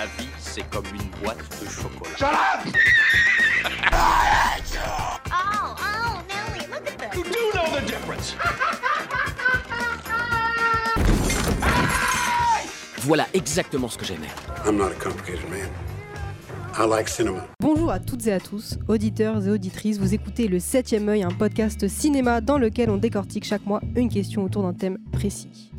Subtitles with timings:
[0.00, 2.16] La vie, c'est comme une boîte de chocolat.
[2.16, 2.72] Shut up!
[5.30, 7.18] Oh, oh, Nelly, look at this.
[7.18, 8.34] You do know the difference.
[13.00, 14.30] Voilà exactement ce que j'aimais.
[14.64, 15.68] I'm not a complicated man.
[16.78, 17.46] I like cinema.
[17.60, 21.30] Bonjour à toutes et à tous, auditeurs et auditrices, vous écoutez le 7ème œil, un
[21.30, 25.70] podcast cinéma dans lequel on décortique chaque mois une question autour d'un thème précis.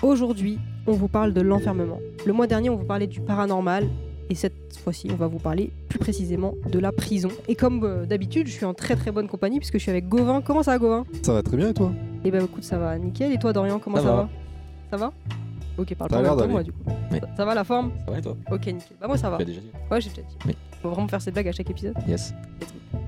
[0.00, 1.98] Aujourd'hui, on vous parle de l'enfermement.
[2.28, 3.88] Le mois dernier, on vous parlait du paranormal
[4.28, 7.30] et cette fois-ci, on va vous parler plus précisément de la prison.
[7.48, 10.10] Et comme euh, d'habitude, je suis en très très bonne compagnie puisque je suis avec
[10.10, 10.42] Gauvin.
[10.42, 11.06] Comment ça va Gauvin?
[11.22, 11.90] Ça va très bien et toi?
[12.26, 13.32] Eh ben écoute, ça va nickel.
[13.32, 14.16] Et toi Dorian, comment ça, Ça va.
[14.24, 14.28] va?
[14.90, 15.12] Ça va?
[15.78, 16.52] Ok, parle Ça pas d'aller.
[16.52, 16.80] moi du coup.
[17.10, 17.18] Oui.
[17.18, 17.92] Ça, ça va la forme?
[18.04, 18.36] Ça va et toi?
[18.52, 18.96] Ok, nickel.
[19.00, 19.38] Bah moi ça va.
[19.38, 20.36] Tu l'as déjà dit Ouais, j'ai déjà dit.
[20.44, 20.54] Oui.
[20.82, 21.94] Faut vraiment faire cette blague à chaque épisode.
[22.06, 22.34] Yes.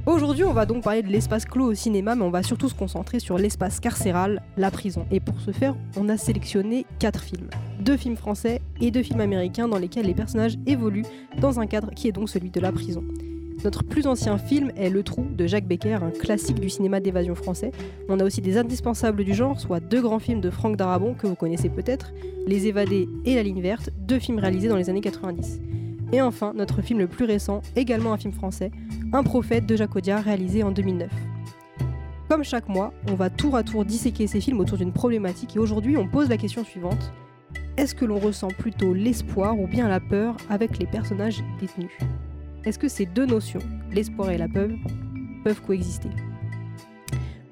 [0.07, 2.75] Aujourd'hui, on va donc parler de l'espace clos au cinéma, mais on va surtout se
[2.75, 5.05] concentrer sur l'espace carcéral, la prison.
[5.11, 7.51] Et pour ce faire, on a sélectionné quatre films.
[7.81, 11.07] Deux films français et deux films américains dans lesquels les personnages évoluent
[11.41, 13.03] dans un cadre qui est donc celui de la prison.
[13.65, 17.35] Notre plus ancien film est Le Trou de Jacques Becker, un classique du cinéma d'évasion
[17.35, 17.73] français.
[18.09, 21.27] On a aussi des indispensables du genre, soit deux grands films de Franck Darabon que
[21.27, 22.13] vous connaissez peut-être,
[22.47, 25.61] Les Évadés et La Ligne Verte, deux films réalisés dans les années 90.
[26.13, 28.71] Et enfin, notre film le plus récent, également un film français,
[29.13, 31.11] Un prophète de Jacques Audiard réalisé en 2009.
[32.29, 35.59] Comme chaque mois, on va tour à tour disséquer ces films autour d'une problématique et
[35.59, 37.13] aujourd'hui on pose la question suivante.
[37.81, 41.91] Est-ce que l'on ressent plutôt l'espoir ou bien la peur avec les personnages détenus?
[42.67, 44.69] Est-ce que ces deux notions, l'espoir et la peur,
[45.45, 46.11] peuvent coexister?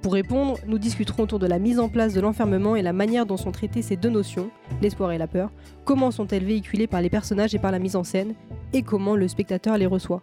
[0.03, 3.25] Pour répondre, nous discuterons autour de la mise en place de l'enfermement et la manière
[3.25, 4.51] dont sont traitées ces deux notions,
[4.83, 5.51] l'espoir et la peur,
[5.87, 8.35] comment sont-elles véhiculées par les personnages et par la mise en scène,
[8.75, 10.21] et comment le spectateur les reçoit?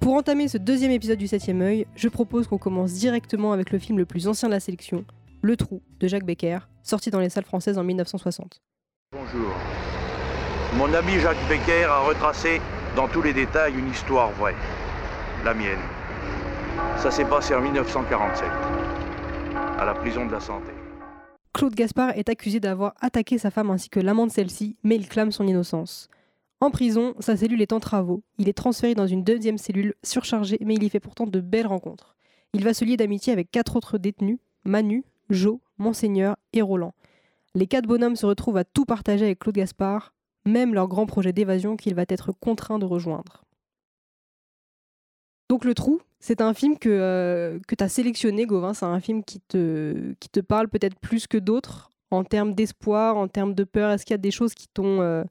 [0.00, 3.78] Pour entamer ce deuxième épisode du 7ème œil, je propose qu'on commence directement avec le
[3.78, 5.04] film le plus ancien de la sélection,
[5.42, 8.60] Le Trou de Jacques Becker, sorti dans les salles françaises en 1960.
[9.18, 9.54] Bonjour.
[10.76, 12.60] Mon ami Jacques Becker a retracé
[12.96, 14.54] dans tous les détails une histoire vraie.
[15.42, 15.80] La mienne.
[16.98, 18.46] Ça s'est passé en 1947,
[19.78, 20.70] à la prison de la santé.
[21.54, 25.08] Claude Gaspard est accusé d'avoir attaqué sa femme ainsi que l'amant de celle-ci, mais il
[25.08, 26.08] clame son innocence.
[26.60, 28.22] En prison, sa cellule est en travaux.
[28.36, 31.66] Il est transféré dans une deuxième cellule surchargée, mais il y fait pourtant de belles
[31.66, 32.16] rencontres.
[32.52, 36.92] Il va se lier d'amitié avec quatre autres détenus Manu, Jo, Monseigneur et Roland.
[37.56, 40.12] Les quatre bonhommes se retrouvent à tout partager avec Claude Gaspard,
[40.44, 43.44] même leur grand projet d'évasion qu'il va être contraint de rejoindre.
[45.48, 48.74] Donc Le Trou, c'est un film que, euh, tu as sélectionné, Gauvin.
[48.74, 53.54] C'est un film qui te, parle peut-être plus que d'autres en termes d'espoir, en termes
[53.54, 53.90] de peur.
[53.90, 55.24] Est-ce qu'il y a des choses qui t'ont euh,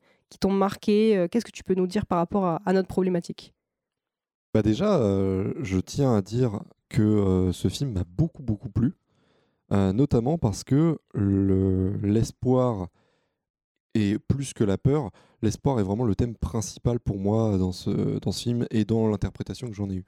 [0.50, 3.54] marqué Euh, Qu'est-ce que tu peux nous dire par rapport à, notre problématique?
[4.56, 5.00] Bah déjà,
[5.62, 8.94] je tiens à dire que ce film m'a beaucoup beaucoup plu,
[9.72, 12.88] euh, notamment parce que le- l'espoir
[13.94, 15.10] est plus que la peur.
[15.42, 19.08] L'espoir est vraiment le thème principal pour moi dans ce, dans ce film et dans
[19.08, 20.06] l'interprétation que j'en ai eue.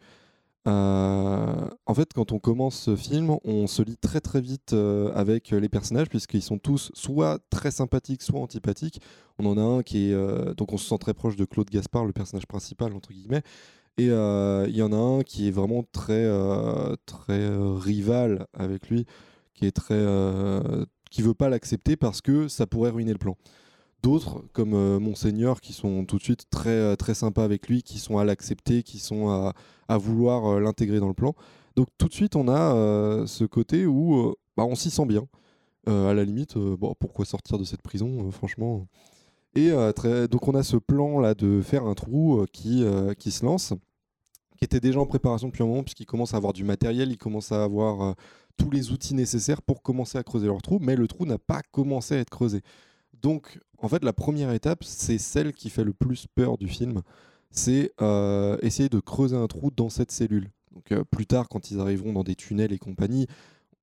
[0.68, 5.12] Euh, en fait, quand on commence ce film, on se lie très très vite euh,
[5.16, 9.00] avec les personnages puisqu'ils sont tous soit très sympathiques, soit antipathiques.
[9.40, 12.06] On en a un qui est donc on se sent très proche de Claude Gaspard,
[12.06, 13.44] le personnage principal entre guillemets,
[13.98, 16.30] et il y en a un qui est vraiment très
[17.06, 17.48] très
[17.78, 19.06] rival avec lui,
[19.58, 20.86] qui est euh,
[21.18, 23.36] veut pas l'accepter parce que ça pourrait ruiner le plan.
[24.04, 27.82] D'autres, comme euh, Monseigneur, qui sont tout de suite très, euh, très sympas avec lui,
[27.82, 29.30] qui sont à l'accepter, qui sont
[29.88, 31.34] à, vouloir euh, l'intégrer dans le plan.
[31.76, 35.28] Donc tout de suite, on a ce côté où bah, on s'y sent bien.
[35.86, 36.56] À la limite,
[37.00, 38.88] pourquoi sortir de cette prison, franchement?
[39.56, 43.74] Et donc on a ce plan là de faire un trou qui, se lance,
[44.58, 47.18] qui était déjà en préparation depuis un moment, puisqu'il commence à avoir du matériel, il
[47.18, 48.16] commence à avoir
[48.58, 51.62] tous les outils nécessaires pour commencer à creuser leur trou, mais le trou n'a pas
[51.72, 52.62] commencé à être creusé.
[53.22, 57.02] Donc, en fait, la première étape, c'est celle qui fait le plus peur du film.
[57.52, 60.50] C'est euh, essayer de creuser un trou dans cette cellule.
[60.74, 63.28] Donc, euh, plus tard, quand ils arriveront dans des tunnels et compagnie,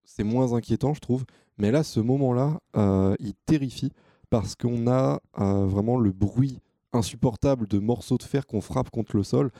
[0.05, 1.25] c'est moins inquiétant, je trouve.
[1.59, 3.93] Mais là, ce moment-là, euh, il terrifie
[4.31, 6.59] parce qu'on a vraiment le bruit
[6.93, 9.51] insupportable de morceaux de fer qu'on frappe contre le sol.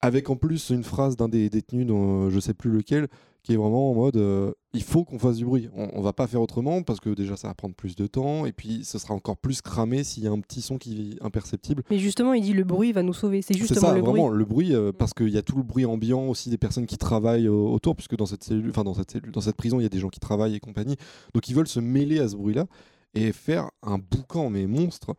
[0.00, 3.08] Avec en plus une phrase d'un des détenus, dont je sais plus lequel,
[3.48, 5.70] qui est vraiment en mode euh, il faut qu'on fasse du bruit.
[5.74, 8.44] On, on va pas faire autrement parce que déjà ça va prendre plus de temps
[8.44, 11.24] et puis ce sera encore plus cramé s'il y a un petit son qui est
[11.24, 11.82] imperceptible.
[11.90, 13.40] Mais justement, il dit le bruit va nous sauver.
[13.40, 14.12] C'est justement ça, le bruit.
[14.12, 16.84] vraiment le bruit euh, parce qu'il y a tout le bruit ambiant aussi des personnes
[16.84, 19.80] qui travaillent euh, autour puisque dans cette cellule, enfin dans cette cellule, dans cette prison
[19.80, 20.96] il y a des gens qui travaillent et compagnie.
[21.32, 22.66] Donc ils veulent se mêler à ce bruit-là
[23.14, 25.14] et faire un boucan mais monstre.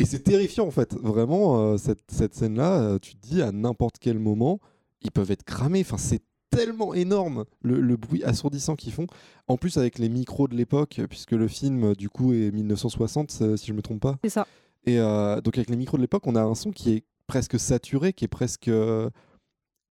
[0.00, 4.00] Et c'est terrifiant en fait, vraiment euh, cette, cette scène-là, tu te dis à n'importe
[4.00, 4.58] quel moment
[5.02, 5.82] ils peuvent être cramés.
[5.82, 6.24] Enfin c'est
[6.54, 9.06] tellement énorme le, le bruit assourdissant qu'ils font.
[9.48, 13.56] En plus avec les micros de l'époque, puisque le film du coup est 1960 euh,
[13.56, 14.16] si je me trompe pas.
[14.22, 14.46] C'est ça.
[14.86, 17.58] Et euh, donc avec les micros de l'époque, on a un son qui est presque
[17.58, 19.08] saturé, qui est presque euh,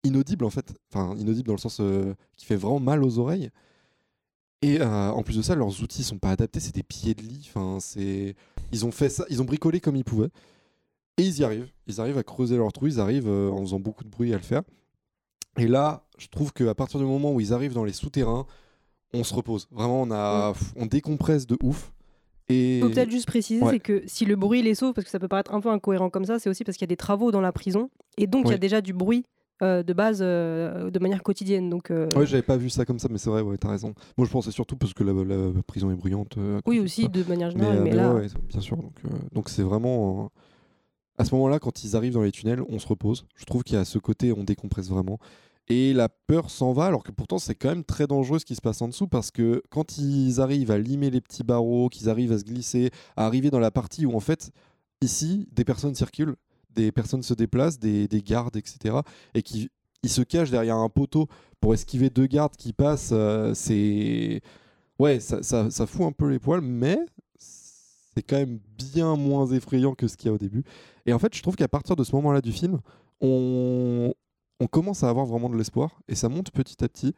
[0.04, 0.74] inaudible en fait.
[0.92, 3.50] Enfin, inaudible dans le sens euh, qui fait vraiment mal aux oreilles.
[4.62, 7.51] Et en plus de ça, leurs outils sont pas adaptés, c'est des pieds de lit.
[7.54, 8.33] Enfin, c'est
[8.71, 10.30] ils ont fait ça, ils ont bricolé comme ils pouvaient.
[11.18, 11.68] Et ils y arrivent.
[11.86, 14.42] Ils arrivent à creuser leur trou, ils arrivent en faisant beaucoup de bruit à le
[14.42, 14.62] faire.
[15.57, 18.45] Et là, je trouve qu'à partir du moment où ils arrivent dans les souterrains,
[19.13, 19.68] on se repose.
[19.71, 21.92] Vraiment, on, a, on décompresse de ouf.
[22.50, 22.77] Et...
[22.80, 23.71] Il faut peut-être juste préciser, Ouais.
[23.71, 26.10] c'est que si le bruit les sauve, parce que ça peut paraître un peu incohérent
[26.10, 28.45] comme ça, c'est aussi parce qu'il y a des travaux dans la prison, et donc
[28.48, 29.24] il y a déjà du bruit
[29.62, 31.69] euh, de base euh, de manière quotidienne.
[31.69, 33.94] Donc, euh, Ouais, j'avais pas vu ça comme ça, mais c'est vrai, ouais, t'as raison.
[34.18, 36.38] Moi, je pensais surtout parce que la, la prison est bruyante.
[36.38, 38.75] euh, oui, aussi de manière générale, mais, mais là, ouais, bien sûr.
[38.75, 38.94] Donc,
[39.31, 40.31] donc c'est vraiment.
[41.18, 43.25] à ce moment-là, quand ils arrivent dans les tunnels, on se repose.
[43.38, 45.18] Je trouve qu'il y a ce côté, on décompresse vraiment.
[45.69, 48.56] Et la peur s'en va, alors que pourtant, c'est quand même très dangereux ce qui
[48.56, 52.10] se passe en dessous, parce que quand ils arrivent à limer les petits barreaux, qu'ils
[52.10, 54.51] arrivent à se glisser, à arriver dans la partie où, en fait,
[55.01, 56.36] ici, des personnes circulent,
[56.71, 58.98] des personnes se déplacent, des, des gardes, etc.
[59.33, 59.69] Et qui
[60.04, 61.27] ils se cachent derrière un poteau
[61.62, 63.12] pour esquiver deux gardes qui passent.
[63.13, 64.42] euh, c'est.
[65.00, 67.00] Ouais, ça, ça fout un peu les poils, mais
[67.38, 70.63] c'est quand même bien moins effrayant que ce qu'il y a au début.
[71.06, 72.80] Et en fait, je trouve qu'à partir de ce moment-là du film,
[73.21, 74.13] on,
[74.63, 77.13] on commence à avoir vraiment de l'espoir et ça monte petit à petit.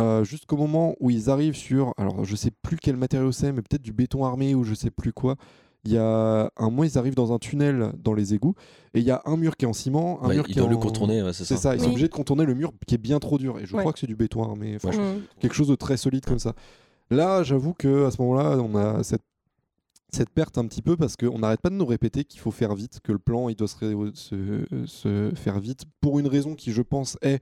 [0.00, 3.62] euh, Jusqu'au moment où ils arrivent sur, alors je sais plus quel matériau c'est, mais
[3.62, 5.36] peut-être du béton armé ou je sais plus quoi.
[5.84, 8.54] Il y a un moment, ils arrivent dans un tunnel dans les égouts
[8.94, 10.58] et il y a un mur qui est en ciment, un Ouais, mur ils qui
[10.58, 11.56] est doivent le contourner, ouais, c'est ça.
[11.56, 13.58] ça, ils sont obligés de contourner le mur qui est bien trop dur.
[13.60, 13.82] Et je Ouais.
[13.82, 14.74] crois que c'est du béton armé.
[14.76, 15.22] Enfin, Ouais, je- Mm.
[15.40, 16.54] quelque chose de très solide comme ça.
[17.10, 19.22] Là, j'avoue que à ce moment-là, on a cette,
[20.16, 22.74] cette perte un petit peu parce qu'on n'arrête pas de nous répéter qu'il faut faire
[22.74, 26.54] vite, que le plan il doit se, ré- se, se faire vite pour une raison
[26.54, 27.40] qui, je pense, est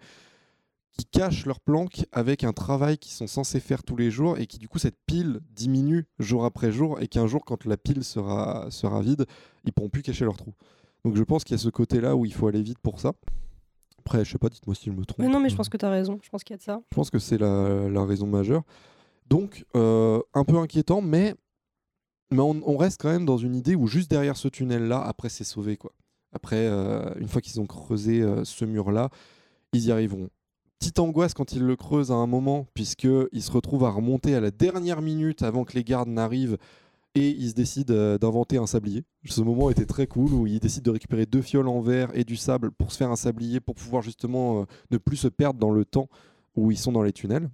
[0.97, 4.47] qui cachent leur planque avec un travail qu'ils sont censés faire tous les jours et
[4.47, 8.05] qui du coup cette pile diminue jour après jour et qu'un jour quand la pile
[8.05, 9.27] sera, sera vide,
[9.65, 10.53] ils pourront plus cacher leur trou.
[11.05, 13.13] Donc je pense qu'il y a ce côté-là où il faut aller vite pour ça.
[13.99, 15.19] Après, je sais pas, dites-moi si je me trompe.
[15.27, 16.21] Mais non, mais je pense que tu as raison.
[16.23, 16.81] Je pense qu'il y a de ça.
[16.93, 18.63] Je pense que c'est la, la raison majeure.
[19.29, 21.35] Donc, euh, un peu inquiétant, mais,
[22.31, 25.45] mais on, reste quand même dans une idée où juste derrière ce tunnel-là, après, c'est
[25.45, 25.77] sauvé.
[25.77, 25.93] Quoi.
[26.33, 29.11] Après, euh, une fois qu'ils ont creusé euh, ce mur-là,
[29.73, 30.31] ils y arriveront.
[30.79, 34.41] Petite angoisse quand ils le creusent à un moment, puisqu'ils se retrouvent à remonter à
[34.41, 36.59] la dernière minute avant que les gardes n'arrivent.
[37.17, 39.05] Et ils se décident euh, d'inventer un sablier.
[39.25, 42.25] Ce moment était très cool où ils décident de récupérer deux fioles en verre et
[42.25, 45.71] du sable pour se faire un sablier, pour pouvoir justement ne plus se perdre dans
[45.71, 46.09] le temps
[46.57, 47.49] où ils sont dans les tunnels.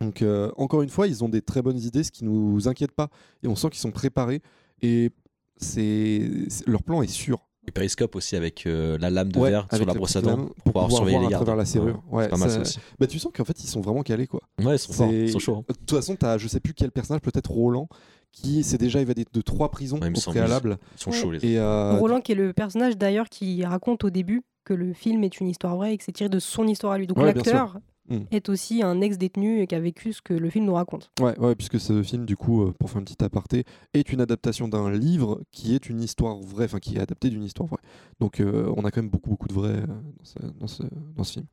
[0.00, 2.92] Donc euh, encore une fois, ils ont des très bonnes idées, ce qui nous inquiète
[2.92, 3.08] pas.
[3.42, 4.40] Et on sent qu'ils sont préparés.
[4.82, 5.10] Et
[5.56, 6.22] c'est
[6.66, 7.46] leur plan est sûr.
[7.68, 10.22] Et périscope aussi avec euh, la lame de Ouais, verre sur la la brosse à
[10.22, 11.44] dents pour pour pouvoir pouvoir surveiller voir les à gardes.
[11.44, 12.02] travers la serrure.
[12.10, 12.78] Ouais, c'est pas mal ça- ça aussi.
[12.98, 14.26] Bah, tu sens qu'en fait, ils sont vraiment calés.
[14.26, 14.40] quoi.
[14.64, 15.56] Ouais, ils sont forts, ils sont chauds.
[15.56, 15.64] hein.
[15.68, 17.88] De toute façon, tu as je sais plus quel personnage, peut-être Roland,
[18.32, 20.78] qui s'est déjà évadé de trois prisons Ouais, au préalable.
[20.96, 21.16] Ils sont Ouais.
[21.16, 24.72] chauds les Et, euh, Roland, qui est le personnage d'ailleurs qui raconte au début que
[24.72, 27.06] le film est une histoire vraie et que c'est tiré de son histoire à lui.
[27.06, 27.78] Donc Ouais, l'acteur
[28.10, 28.18] Mm.
[28.32, 31.10] est aussi un ex-détenu et qui a vécu ce que le film nous raconte.
[31.20, 33.64] Ouais, ouais, puisque ce film, du coup, euh, pour faire un petit aparté,
[33.94, 37.44] est une adaptation d'un livre qui est une histoire vraie, enfin qui est adapté d'une
[37.44, 37.80] histoire vraie.
[38.18, 40.82] Donc euh, on a quand même beaucoup, beaucoup de vrai euh, dans, ce, dans, ce,
[41.16, 41.46] dans ce film.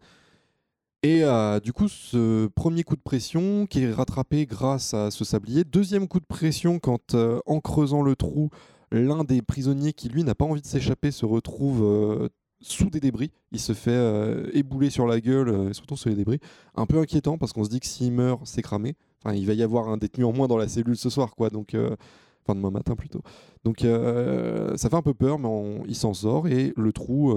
[1.04, 5.24] Et euh, du coup, ce premier coup de pression qui est rattrapé grâce à ce
[5.24, 5.64] sablier.
[5.64, 8.50] Deuxième coup de pression quand, euh, en creusant le trou,
[8.92, 12.30] l'un des prisonniers qui, lui, n'a pas envie de s'échapper se retrouve euh,
[12.62, 13.32] sous des débris.
[13.52, 16.40] Il se fait euh, ébouler sur la gueule, euh, surtout sur les débris.
[16.76, 18.96] Un peu inquiétant parce qu'on se dit que s'il meurt, c'est cramé.
[19.24, 21.50] Enfin, il va y avoir un détenu en moins dans la cellule ce soir, quoi.
[21.50, 21.96] Donc, euh,
[22.44, 23.22] enfin demain matin plutôt.
[23.64, 27.34] Donc, ça fait un peu peur, mais on- il s'en sort et le trou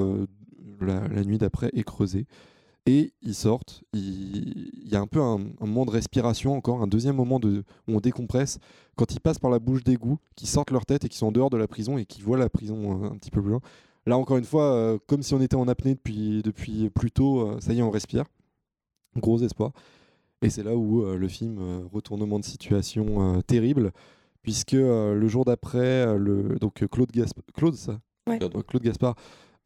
[0.81, 2.27] la, nuit d'après est creusé.
[2.87, 3.83] Et ils sortent.
[3.93, 8.01] Il, y a un peu un, moment de respiration encore, un deuxième moment où on
[8.01, 8.59] décompresse
[8.97, 11.33] quand ils passent par la bouche d'égout, qu'ils sortent leur tête et qu'ils sont en
[11.33, 13.61] dehors de la prison et qu'ils voient la prison euh, un petit peu plus loin.
[14.07, 17.41] Là, encore une fois, euh, comme si on était en apnée depuis, depuis plus tôt,
[17.49, 18.25] euh, ça y est, on respire.
[19.17, 19.73] Gros espoir.
[20.43, 23.93] Et c'est là où euh, le film, euh, retournement de situation euh, terrible,
[24.43, 28.39] puisque euh, le jour d'après, euh, le, donc Claude Gaspard, Claude, ça Ouais.
[28.39, 28.55] Claude.
[28.57, 29.15] Ouais, Claude Gaspard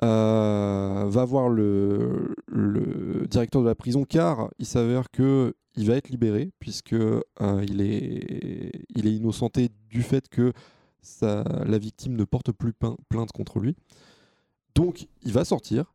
[0.02, 5.96] euh, va voir le, le directeur de la prison car il s'avère que il va
[5.96, 7.20] être libéré puisque euh,
[7.68, 10.52] il, est, il est innocenté du fait que
[11.02, 13.74] sa- la victime ne porte plus plain- plainte contre lui.
[14.74, 15.94] Donc il va sortir.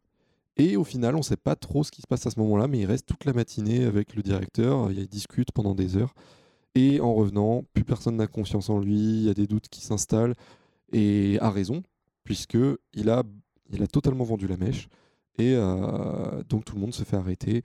[0.57, 2.67] Et au final on ne sait pas trop ce qui se passe à ce moment-là
[2.67, 6.13] mais il reste toute la matinée avec le directeur, il discute pendant des heures.
[6.75, 9.81] Et en revenant plus personne n'a confiance en lui, il y a des doutes qui
[9.81, 10.35] s'installent.
[10.91, 11.83] Et a raison
[12.23, 12.57] puisque
[12.93, 13.23] il a,
[13.71, 14.87] il a totalement vendu la mèche.
[15.39, 17.63] Et euh, donc tout le monde se fait arrêter.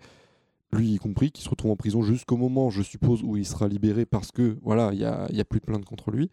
[0.72, 3.68] Lui y compris, qui se retrouve en prison jusqu'au moment, je suppose, où il sera
[3.68, 6.30] libéré parce que voilà, il n'y a, a plus de plainte contre lui.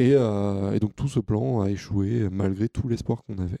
[0.00, 3.58] Et, euh, et donc tout ce plan a échoué malgré tout l'espoir qu'on avait.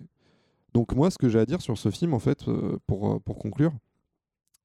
[0.72, 3.18] Donc moi, ce que j'ai à dire sur ce film, en fait, euh, pour, euh,
[3.18, 3.72] pour conclure,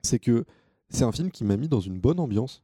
[0.01, 0.45] c'est que
[0.87, 2.63] c'est un film qui m'a mis dans une bonne ambiance.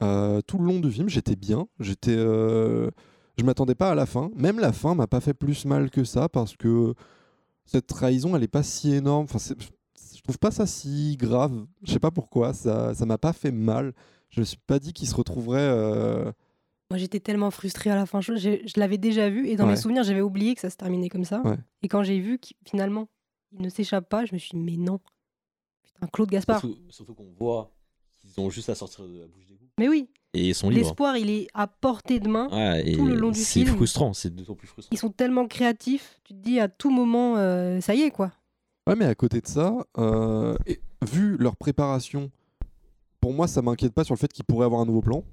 [0.00, 1.66] Tout le long du film, j'étais bien.
[1.80, 2.90] J'étais, euh,
[3.36, 4.30] je m'attendais pas à la fin.
[4.36, 6.94] Même la fin m'a pas fait plus mal que ça parce que
[7.64, 9.24] cette trahison, elle est pas si énorme.
[9.24, 11.66] Enfin, je trouve pas ça si grave.
[11.82, 12.52] Je sais pas pourquoi.
[12.52, 13.92] Ça, ça m'a pas fait mal.
[14.30, 16.34] Je me suis pas dit qu'il se retrouverait.
[16.92, 18.20] Moi, j'étais tellement frustrée à la fin.
[18.20, 20.76] Je, je- je l'avais déjà vu et dans mes souvenirs, j'avais oublié que ça se
[20.76, 21.40] terminait comme ça.
[21.42, 21.56] Ouais.
[21.82, 23.08] Et quand j'ai vu qu'il finalement,
[23.52, 25.00] il ne s'échappe pas, je me suis dit, mais non.
[25.84, 26.60] Putain, Claude Gaspard.
[26.60, 27.72] Surtout, surtout qu'on voit
[28.20, 29.68] qu'ils ont juste à sortir de la bouche d'égout.
[29.78, 30.82] Mais oui, Et ils sont libres.
[30.84, 32.48] l'espoir, il est à portée de main.
[32.50, 33.74] Ouais, et tout le long du c'est film.
[33.76, 34.90] frustrant, c'est d'autant plus frustrant.
[34.94, 36.20] Ils sont tellement créatifs.
[36.24, 38.32] Tu te dis à tout moment, euh, ça y est, quoi.
[38.86, 40.80] Ouais, mais à côté de ça, euh, et
[41.10, 42.30] vu leur préparation,
[43.20, 45.24] pour moi, ça m'inquiète pas sur le fait qu'ils pourraient avoir un nouveau plan.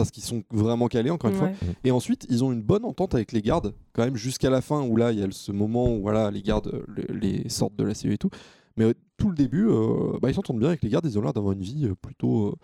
[0.00, 1.48] Parce qu'ils sont vraiment calés, encore une fois.
[1.84, 4.82] Et ensuite, ils ont une bonne entente avec les gardes, quand même, jusqu'à la fin,
[4.82, 7.76] où là, il y a ce moment où voilà, les gardes euh, les, les sortent
[7.76, 8.30] de la cellule et tout.
[8.76, 11.22] Mais euh, tout le début, euh, bah, ils s'entendent bien avec les gardes, ils ont
[11.22, 12.54] l'air d'avoir une vie euh, plutôt euh,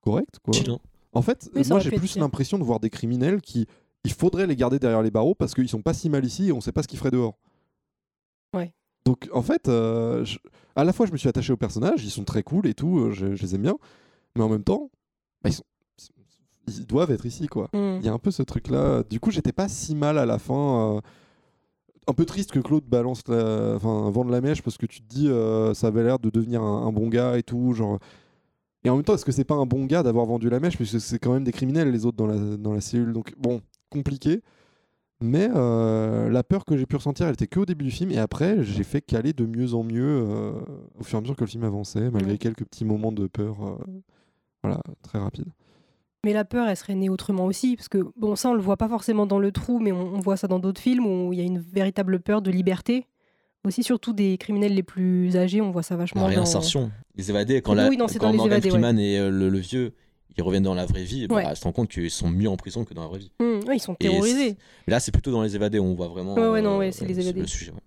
[0.00, 0.38] correcte.
[0.42, 0.54] Quoi.
[0.68, 0.78] Hein.
[1.12, 3.66] En fait, Oui, moi, j'ai plus l'impression de voir des criminels qui.
[4.04, 6.52] Il faudrait les garder derrière les barreaux parce qu'ils sont pas si mal ici et
[6.52, 7.38] on sait pas ce qu'ils feraient dehors.
[8.56, 8.72] Ouais.
[9.04, 10.38] Donc, en fait, euh, je-
[10.74, 13.10] à la fois, je me suis attaché aux personnages, ils sont très cool et tout,
[13.10, 13.76] je, je les aime bien.
[14.36, 14.90] Mais en même temps,
[15.42, 15.64] bah, ils, sont...
[16.78, 17.68] ils doivent être ici, quoi.
[17.72, 17.98] Mm.
[18.00, 19.02] Il y a un peu ce truc-là.
[19.08, 20.94] Du coup, j'étais pas si mal à la fin.
[20.96, 21.00] euh,
[22.08, 23.74] Un peu triste que Claude balance la...
[23.76, 26.62] enfin, vende la mèche parce que tu te dis euh, ça avait l'air de devenir
[26.62, 27.72] un, un bon gars et tout.
[27.74, 27.98] Genre...
[28.84, 30.76] Et en même temps, est-ce que c'est pas un bon gars d'avoir vendu la mèche?
[30.76, 33.12] Puisque c'est quand même des criminels, les autres, dans la, dans la cellule.
[33.12, 33.60] Donc, bon,
[33.90, 34.40] compliqué.
[35.22, 38.10] Mais euh, la peur que j'ai pu ressentir, elle était que au début du film.
[38.10, 40.52] Et après, j'ai fait qu'aller de mieux en mieux euh,
[40.98, 42.38] au fur et à mesure que le film avançait, malgré Ouais.
[42.38, 43.56] quelques petits moments de peur.
[43.62, 43.76] euh,
[44.62, 45.44] voilà, très rapide.
[46.24, 48.76] Mais la peur, elle serait née autrement aussi, parce que bon, ça, on le voit
[48.76, 51.38] pas forcément dans le trou, mais on, on voit ça dans d'autres films où il
[51.38, 53.06] y a une véritable peur de liberté.
[53.66, 56.22] Aussi, surtout des criminels les plus âgés, on voit ça vachement.
[56.22, 56.90] La dans- réinsertion.
[57.16, 58.70] Les évadés, quand, la, oui, non, quand dans Morgan Évadés, ouais.
[58.70, 59.92] Freeman et euh, le, le vieux,
[60.36, 61.44] ils reviennent dans la vraie vie, bah, Ouais.
[61.50, 63.30] ils se rendent compte qu'ils sont mieux en prison que dans la vraie vie.
[63.40, 64.56] Ouais, ils sont terrorisés.
[64.86, 66.34] Mais là, c'est plutôt dans les évadés où on voit vraiment.
[66.34, 67.40] Ouais, ouais, non, ouais, c'est les évadés.
[67.42, 67.72] Le sujet.
[67.72, 67.78] ouais.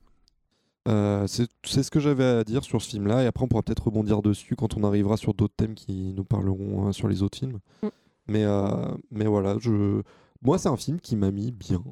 [0.90, 1.48] Euh, c'est
[1.84, 4.56] ce que j'avais à dire sur ce film-là, et après on pourra peut-être rebondir dessus
[4.58, 7.60] quand on arrivera sur d'autres thèmes qui nous parleront euh, sur les autres films.
[7.84, 7.88] Mm.
[8.27, 10.01] Mais, euh, mais voilà, je...
[10.42, 11.84] moi c'est un film qui m'a mis bien.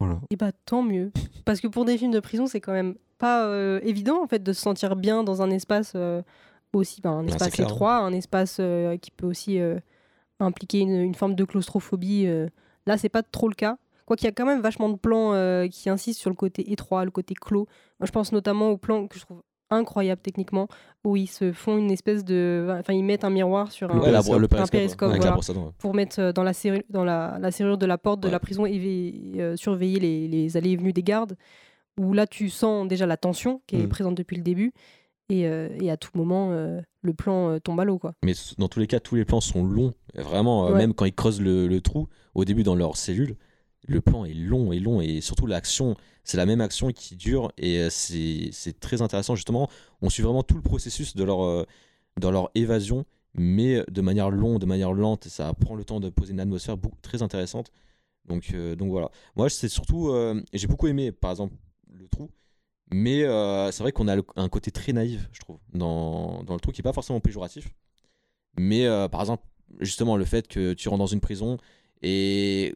[0.00, 0.20] Voilà.
[0.30, 1.12] Et bah tant mieux.
[1.44, 4.42] Parce que pour des films de prison, c'est quand même pas euh, évident en fait
[4.42, 6.22] de se sentir bien dans un espace euh,
[6.72, 9.78] aussi, ben, un c'est espace clair, étroit, un espace euh, qui peut aussi euh,
[10.40, 12.26] impliquer une, une forme de claustrophobie.
[12.26, 12.48] euh.
[12.86, 13.78] Là, c'est pas trop le cas.
[14.04, 17.04] Quoiqu'il y a quand même vachement de plans euh, qui insistent sur le côté étroit,
[17.04, 17.68] le côté clos.
[18.00, 19.42] Moi, je pense notamment au plan que je trouve
[19.74, 20.68] incroyable techniquement,
[21.04, 22.66] où ils se font une espèce de...
[22.80, 23.98] Enfin, ils mettent un miroir sur un...
[24.00, 27.38] Ouais, la- le un périscope, voilà la pour mettre euh, dans la, serrure, dans la,
[27.40, 28.32] la serrure de la porte de Ouais.
[28.32, 28.80] la prison et
[29.36, 31.36] euh, surveiller les, les allées et venues des gardes,
[31.98, 33.88] où là tu sens déjà la tension qui est Mm.
[33.88, 34.72] présente depuis le début,
[35.28, 37.98] et, euh, et à tout moment euh, le plan euh, tombe à l'eau.
[37.98, 38.12] quoi.
[38.24, 39.92] Mais dans tous les cas, tous les plans sont longs.
[40.14, 40.78] Vraiment, euh, Ouais.
[40.78, 43.36] même quand ils creusent le, le trou, au début dans leur cellule,
[43.86, 45.00] le plan est long et long.
[45.00, 47.52] Et surtout, l'action, c'est la même action qui dure.
[47.58, 49.34] Et euh, c'est très intéressant.
[49.34, 49.68] Justement,
[50.02, 51.66] on suit vraiment tout le processus de leur, euh,
[52.54, 55.26] évasion, mais de manière longue, de manière lente.
[55.26, 57.70] Et ça prend le temps de poser une atmosphère très intéressante.
[58.26, 59.10] Donc, euh, voilà.
[59.36, 60.08] Moi, c'est surtout.
[60.08, 61.54] euh, j'ai beaucoup aimé, par exemple,
[61.92, 62.30] le trou.
[62.92, 66.60] Mais euh, c'est vrai qu'on a un côté très naïf, je trouve, dans, dans le
[66.60, 67.68] trou qui n'est pas forcément péjoratif.
[68.58, 69.44] Mais euh, par exemple,
[69.80, 71.56] justement, le fait que tu rentres dans une prison
[72.02, 72.74] et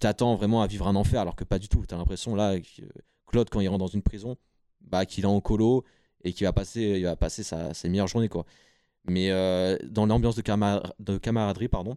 [0.00, 1.84] t'attends vraiment à vivre un enfer, alors que pas du tout.
[1.86, 2.82] Tu as l'impression là que
[3.26, 4.36] Claude, quand il rentre dans une prison,
[4.80, 5.84] bah, qu'il est en colo
[6.24, 8.28] et qu'il va passer, il va passer sa, ses meilleures journées.
[8.28, 8.44] Quoi.
[9.04, 11.96] Mais euh, dans l'ambiance de, camar- de camaraderie, pardon,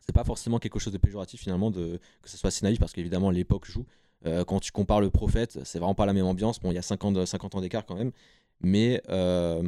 [0.00, 3.30] c'est pas forcément quelque chose de péjoratif finalement que ce soit si naïf, parce qu'évidemment
[3.30, 3.86] l'époque joue.
[4.26, 6.60] Euh, quand tu compares le prophète, c'est vraiment pas la même ambiance.
[6.60, 8.12] Bon, il y a 50, 50 ans d'écart quand même.
[8.60, 9.62] Mais euh,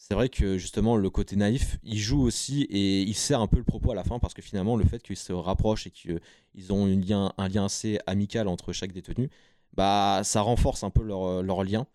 [0.00, 3.58] c'est vrai que justement le côté naïf, il joue aussi et il sert un peu
[3.58, 6.72] le propos à la fin parce que finalement le fait qu'ils se rapprochent et qu'ils
[6.72, 9.30] ont lien, un lien assez amical entre chaque détenu,
[9.74, 11.86] bah ça renforce un peu leur, leur lien.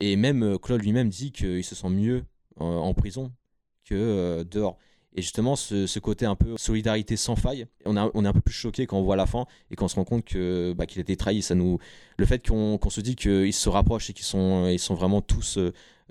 [0.00, 2.24] Et même euh, Claude lui-même dit qu'il se sent mieux
[2.60, 3.32] euh, en prison
[3.84, 4.78] que euh, dehors.
[5.14, 8.40] Et justement, ce, côté un peu solidarité sans faille, on, a- on est un peu
[8.42, 11.00] plus choqué quand on voit la fin et qu'on se rend compte que bah, qu'il
[11.00, 11.42] a été trahi.
[11.42, 11.78] Ça nous,
[12.18, 15.22] le fait qu'on qu'on se dit qu'ils se rapprochent et qu'ils sont, ils sont vraiment
[15.22, 15.58] tous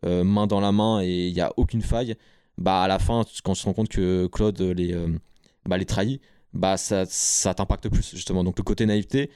[0.05, 2.15] euh, main dans la main et il n'y a aucune faille,
[2.57, 5.07] bah à la fin, quand on se rend compte que Claude les, euh,
[5.65, 6.21] bah, les trahit,
[6.53, 8.43] bah ça, ça t'impacte plus justement.
[8.43, 9.29] Donc le côté naïveté,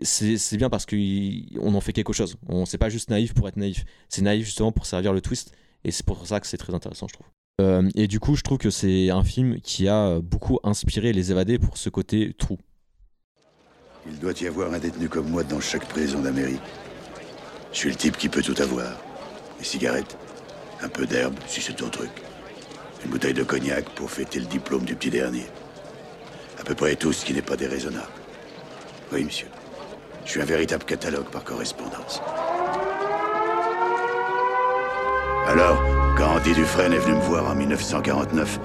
[0.00, 2.36] c'est bien parce qu'on en fait quelque chose.
[2.48, 5.52] On c'est pas juste naïf pour être naïf, c'est naïf justement pour servir le twist
[5.84, 7.26] et c'est pour ça que c'est très intéressant, je trouve.
[7.60, 11.30] Euh, et du coup, je trouve que c'est un film qui a beaucoup inspiré les
[11.30, 12.58] évadés pour ce côté trou.
[14.06, 16.60] Il doit y avoir un détenu comme moi dans chaque prison d'Amérique.
[17.72, 19.00] Je suis le type qui peut tout avoir.
[19.58, 20.16] Des cigarettes,
[20.82, 22.10] un peu d'herbe, si c'est ton truc.
[23.04, 25.46] Une bouteille de cognac pour fêter le diplôme du petit dernier.
[26.58, 28.08] À peu près tout ce qui n'est pas déraisonnable.
[29.12, 29.48] Oui, monsieur.
[30.24, 32.22] Je suis un véritable catalogue par correspondance.
[35.46, 35.82] Alors,
[36.16, 38.58] quand Andy Dufresne est venu me voir en 1949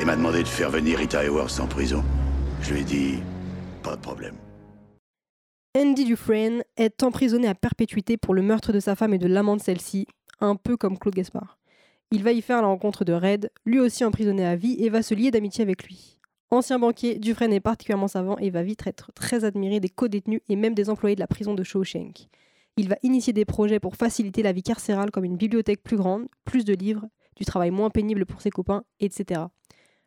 [0.00, 2.04] et m'a demandé de faire venir Rita Hayworth en prison,
[2.62, 3.18] je lui ai dit
[3.82, 4.36] pas de problème.
[5.76, 9.56] Andy Dufresne est emprisonné à perpétuité pour le meurtre de sa femme et de l'amant
[9.56, 10.06] de celle-ci,
[10.40, 11.58] un peu comme Claude Gaspard.
[12.10, 15.02] Il va y faire la rencontre de Red, lui aussi emprisonné à vie, et va
[15.02, 16.18] se lier d'amitié avec lui.
[16.50, 20.56] Ancien banquier, Dufresne est particulièrement savant et va vite être très admiré des co-détenus et
[20.56, 22.28] même des employés de la prison de Shawshank.
[22.76, 26.26] Il va initier des projets pour faciliter la vie carcérale comme une bibliothèque plus grande,
[26.44, 27.06] plus de livres,
[27.36, 29.42] du travail moins pénible pour ses copains, etc.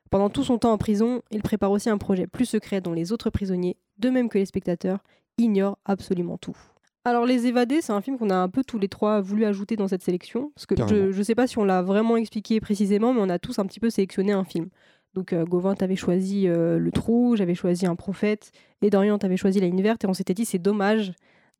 [0.09, 3.13] Pendant tout son temps en prison, il prépare aussi un projet plus secret dont les
[3.13, 4.99] autres prisonniers, de même que les spectateurs,
[5.37, 6.57] ignorent absolument tout.
[7.05, 9.75] Alors Les Évadés, c'est un film qu'on a un peu tous les trois voulu ajouter
[9.75, 11.11] dans cette sélection, parce que Carrément.
[11.11, 13.65] je ne sais pas si on l'a vraiment expliqué précisément, mais on a tous un
[13.65, 14.69] petit peu sélectionné un film.
[15.13, 19.37] Donc euh, Gauvin, t'avais choisi euh, Le Trou, j'avais choisi Un Prophète, et Dorian, t'avais
[19.37, 21.11] choisi La Ligne Verte, et on s'était dit c'est dommage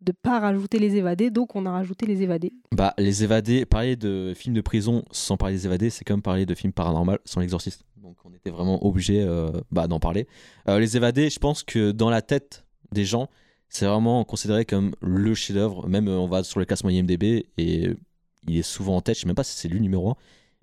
[0.01, 2.53] de pas rajouter Les Évadés, donc on a rajouté Les Évadés.
[2.71, 6.45] Bah, les évadés, parler de films de prison sans parler des évadés, c'est comme parler
[6.45, 7.83] de films paranormal sans l'exorciste.
[8.01, 10.27] Donc on était vraiment obligé euh, bah, d'en parler.
[10.67, 13.29] Euh, les évadés, je pense que dans la tête des gens,
[13.73, 15.87] c'est vraiment considéré comme le chef-d'œuvre.
[15.87, 17.89] Même euh, on va sur le classement IMDb et
[18.47, 19.15] il est souvent en tête.
[19.15, 20.15] Je sais même pas si c'est lui numéro 1,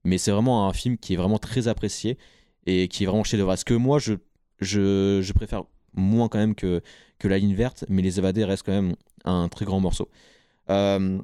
[0.05, 2.19] mais c'est vraiment un film qui est vraiment très apprécié
[2.67, 3.53] et qui est vraiment chef-d'œuvre.
[3.53, 4.15] Est-ce que moi, je,
[4.61, 5.65] je, préfère
[5.95, 6.83] moins quand même que,
[7.19, 10.09] que La Ligne Verte, mais Les Évadés restent quand même un très grand morceau.
[10.71, 11.19] Euh,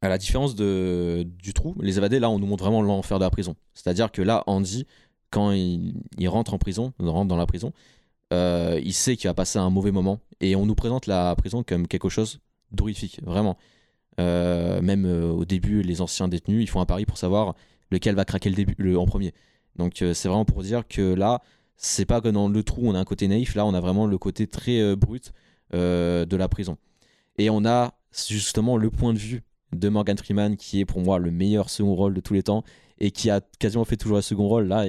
[0.00, 3.30] à la différence du trou, les évadés, là, on nous montre vraiment l'enfer de la
[3.30, 3.54] prison.
[3.72, 4.84] C'est-à-dire que là, Andy,
[5.30, 7.72] quand il, il rentre en prison, il rentre dans la prison,
[8.32, 10.18] euh, il sait qu'il va passer un mauvais moment.
[10.40, 12.40] Et on nous présente la prison comme quelque chose
[12.72, 13.58] d'horrifique, vraiment.
[14.20, 17.54] Euh, même euh, au début, les anciens détenus, ils font un pari pour savoir
[17.90, 19.32] lequel va craquer le début, le, en premier.
[19.76, 21.40] Donc c'est vraiment pour dire que là,
[21.76, 23.54] c'est pas que dans le trou, on a un côté naïf.
[23.54, 25.32] Là, on a vraiment le côté très brut
[25.72, 26.76] de la prison.
[27.38, 27.94] Et on a
[28.28, 31.94] justement le point de vue de Morgan Freeman, qui est pour moi le meilleur second
[31.94, 32.64] rôle de tous les temps
[32.98, 34.68] et qui a quasiment fait toujours le second rôle.
[34.68, 34.86] Là,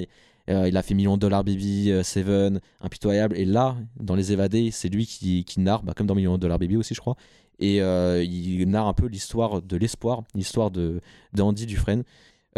[0.50, 3.36] euh, il a fait Million de dollars Baby, euh, Seven, Impitoyable.
[3.38, 6.40] Et là, dans Les Évadés, c'est lui qui, qui narre, bah, comme dans Million de
[6.42, 7.16] dollars Baby aussi, je crois.
[7.60, 11.00] Et euh, il narre un peu l'histoire de l'espoir, l'histoire de
[11.32, 12.02] d'Andy Dufresne.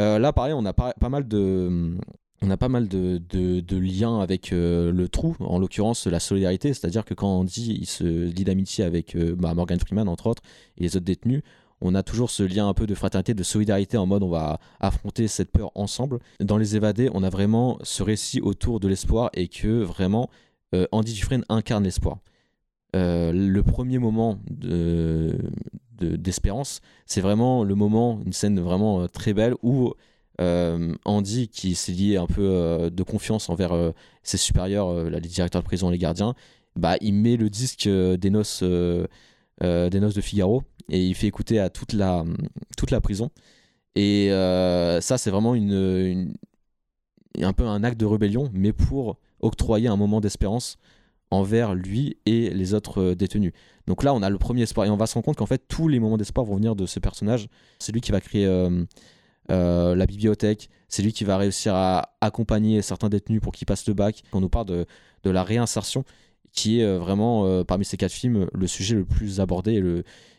[0.00, 1.96] Euh, là, pareil, on a pas, pas mal de.
[2.42, 6.74] On a pas mal de, de- de liens avec le trou, en l'occurrence la solidarité,
[6.74, 10.42] c'est-à-dire que quand Andy il se lie d'amitié avec bah, Morgan Freeman, entre autres,
[10.76, 11.40] et les autres détenus,
[11.80, 14.58] on a toujours ce lien un peu de fraternité, de solidarité en mode on va
[14.80, 16.18] affronter cette peur ensemble.
[16.40, 20.30] Dans Les Évadés, on a vraiment ce récit autour de l'espoir et que vraiment
[20.74, 22.18] euh, Andy Dufresne incarne l'espoir.
[22.94, 25.36] Euh, le premier moment de-
[25.98, 29.92] de- d'espérance, c'est vraiment le moment, une scène vraiment euh, très belle où
[30.38, 33.72] Andy, qui s'est lié un peu de confiance envers
[34.22, 36.34] ses supérieurs, les directeurs de prison, les gardiens,
[36.76, 39.08] bah, il met le disque des noces, des
[40.00, 42.24] noces de Figaro et il fait écouter à toute la,
[42.76, 43.30] toute la prison.
[43.96, 46.34] Et euh, ça, c'est vraiment une,
[47.40, 50.76] un peu un acte de rébellion, mais pour octroyer un moment d'espérance
[51.30, 53.52] envers lui et les autres euh, détenus.
[53.86, 55.62] Donc là, on a le premier espoir et on va se rendre compte qu'en fait,
[55.66, 57.48] tous les moments d'espoir vont venir de ce personnage.
[57.78, 58.84] C'est lui qui va créer euh,
[59.48, 63.94] la bibliothèque, c'est lui qui va réussir à accompagner certains détenus pour qu'ils passent le
[63.94, 64.22] bac.
[64.32, 64.86] On nous parle de,
[65.24, 66.04] de la réinsertion,
[66.52, 69.80] qui est vraiment, parmi ces quatre films, le sujet le plus abordé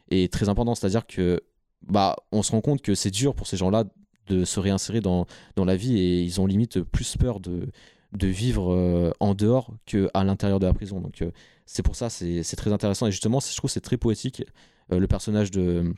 [0.09, 0.75] et très important.
[0.75, 1.41] C'est-à-dire que
[1.85, 3.85] bah, on se rend compte que c'est dur pour ces gens-là
[4.27, 7.69] de se réinsérer dans, dans la vie et ils ont limite plus peur de,
[8.13, 10.99] de vivre euh, en dehors qu'à l'intérieur de la prison.
[10.99, 11.31] Donc euh,
[11.65, 13.07] c'est pour ça, c'est très intéressant.
[13.07, 14.43] Et justement, je trouve c'est très poétique,
[14.91, 15.93] euh, le personnage de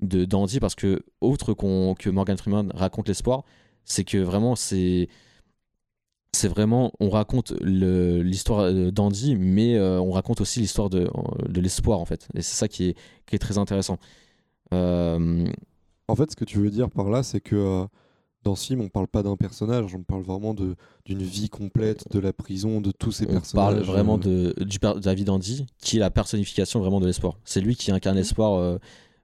[0.00, 3.44] de d'Andy, parce que, autre qu'on que Morgan Freeman raconte l'espoir,
[3.84, 5.08] c'est que vraiment, c'est
[6.32, 11.08] c'est vraiment, on raconte l'histoire euh, d'Andy, mais euh, on raconte aussi l'histoire de,
[11.48, 12.28] de l'espoir, en fait.
[12.34, 12.94] Et c'est ça qui est,
[13.26, 13.98] qui est très intéressant.
[14.72, 15.46] Euh,
[16.08, 17.84] En fait, ce que tu veux dire par là, c'est que euh,
[18.42, 22.04] dans ce film, on parle pas d'un personnage, on parle vraiment de d'une vie complète
[22.10, 23.52] de la prison, de tous ces on personnages.
[23.74, 27.00] parle vraiment euh, de, du per- de la vie d'Andy, qui est la personnification vraiment
[27.00, 27.38] de l'espoir.
[27.44, 28.78] C'est lui qui incarne l'espoir euh,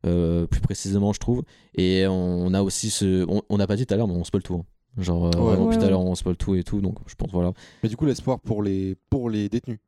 [0.06, 1.42] euh, plus précisément, je trouve.
[1.74, 3.24] Et on a aussi ce.
[3.28, 4.54] On on n'a pas dit tout à l'heure, mais on spoil tout.
[4.56, 4.64] hein.
[4.98, 5.44] Genre, euh, Ouais.
[5.44, 5.90] vraiment, Ouais, puis tout à ouais.
[5.90, 6.80] l'heure, on spoil tout et tout.
[6.80, 7.52] Donc, je pense, voilà.
[7.82, 9.78] Mais du coup, l'espoir pour les pour les détenus.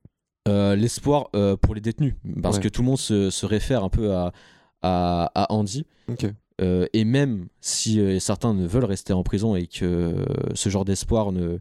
[0.49, 2.15] Euh, l'espoir euh, pour les détenus.
[2.43, 2.63] Parce Ouais.
[2.63, 4.33] que tout le monde se, se réfère un peu à,
[4.83, 5.85] à, à Andy.
[6.61, 10.69] Euh, et même si euh, certains ne veulent rester en prison et que euh, ce
[10.71, 11.59] genre d'espoir ne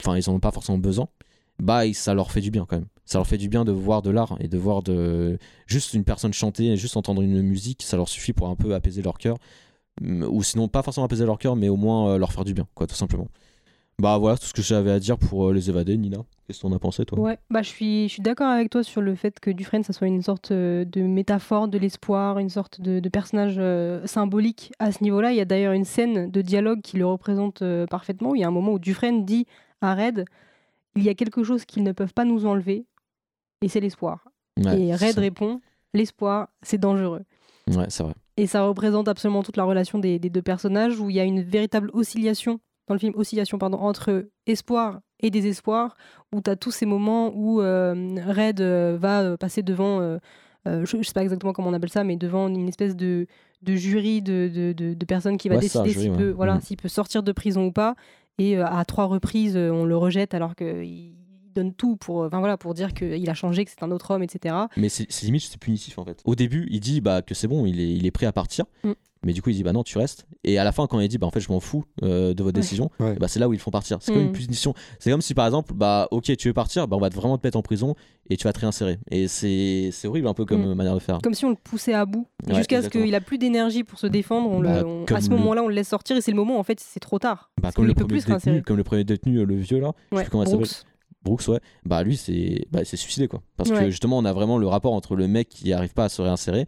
[0.00, 1.08] enfin ils en ont pas forcément besoin
[1.58, 4.00] bah ça leur fait du bien quand même ça leur fait du bien de voir
[4.00, 7.98] de l'art et de voir de juste une personne chanter, juste entendre une musique, ça
[7.98, 9.36] leur suffit pour un peu apaiser leur cœur.
[10.02, 12.66] Ou sinon, pas forcément apaiser leur cœur, mais au moins euh, leur faire du bien,
[12.74, 13.28] quoi, tout simplement.
[13.98, 16.18] Bah voilà, tout ce que j'avais à dire pour euh, les évader, Nina.
[16.46, 17.18] Qu'est-ce que t'en as pensé, toi?
[17.18, 19.92] Ouais, bah je suis, je suis d'accord avec toi sur le fait que Dufresne, ça
[19.92, 24.70] soit une sorte euh, de métaphore de l'espoir, une sorte de, de personnage euh, symbolique
[24.78, 25.32] à ce niveau-là.
[25.32, 28.34] Il y a d'ailleurs une scène de dialogue qui le représente euh, parfaitement.
[28.34, 29.46] Il y a un moment où Dufresne dit
[29.80, 30.26] à Red
[30.94, 32.84] Il y a quelque chose qu'ils ne peuvent pas nous enlever,
[33.62, 34.28] et c'est l'espoir.
[34.62, 35.60] Ouais, et Red répond
[35.94, 37.22] L'espoir, c'est dangereux.
[37.68, 38.14] Ouais, c'est vrai.
[38.36, 41.24] Et ça représente absolument toute la relation des, des deux personnages où il y a
[41.24, 45.96] une véritable oscillation dans le film, oscillation pardon, entre espoir et désespoir,
[46.32, 47.94] où tu as tous ces moments où euh,
[48.26, 50.18] Red euh, va euh, passer devant, euh,
[50.66, 53.26] je, je sais pas exactement comment on appelle ça, mais devant une espèce de,
[53.62, 56.16] de jury de, de, de- de personnes qui va Ouais, décider s'il ouais.
[56.16, 57.94] peut, voilà, s'il peut sortir de prison ou pas.
[58.38, 61.14] Et à trois reprises, on le rejette alors qu'il
[61.56, 64.22] donne tout pour, enfin, voilà, pour dire qu'il a changé, que c'est un autre homme,
[64.22, 64.54] etc.
[64.76, 66.20] Mais c'est limite, c'est punitif en fait.
[66.24, 68.64] Au début, il dit bah, que c'est bon, il est, il est prêt à partir.
[68.84, 68.92] Mm.
[69.24, 70.24] Mais du coup, il dit bah non, tu restes.
[70.44, 72.42] Et à la fin, quand il dit bah en fait, je m'en fous euh, de
[72.44, 72.60] votre Ouais.
[72.62, 73.16] décision, Ouais.
[73.18, 73.98] bah, c'est là où ils le font partir.
[74.00, 74.26] C'est comme Mm.
[74.26, 74.74] une punition.
[75.00, 77.44] C'est comme si par exemple, bah ok, tu veux partir, bah on va vraiment te
[77.44, 77.96] mettre en prison
[78.30, 78.98] et tu vas te réinsérer.
[79.10, 80.68] Et c'est c'est horrible un peu comme Mm.
[80.70, 81.18] euh, manière de faire.
[81.24, 83.98] Comme si on le poussait à bout, Ouais, jusqu'à ce qu'il a plus d'énergie pour
[83.98, 84.48] se défendre.
[84.50, 86.36] On le- Bah, on- à ce le- moment-là, on le laisse sortir et c'est le
[86.36, 87.50] moment en fait, c'est trop tard.
[87.60, 90.22] Bah, comme, le peut détenu, comme le premier détenu, euh, le vieux là, je sais
[90.24, 90.44] plus comment.
[91.26, 91.46] Brooks.
[91.48, 93.42] Ouais, bah lui c'est bah, c'est suicidé quoi.
[93.58, 96.08] Parce que justement on a vraiment le rapport entre le mec qui arrive pas à
[96.08, 96.64] se réinsérer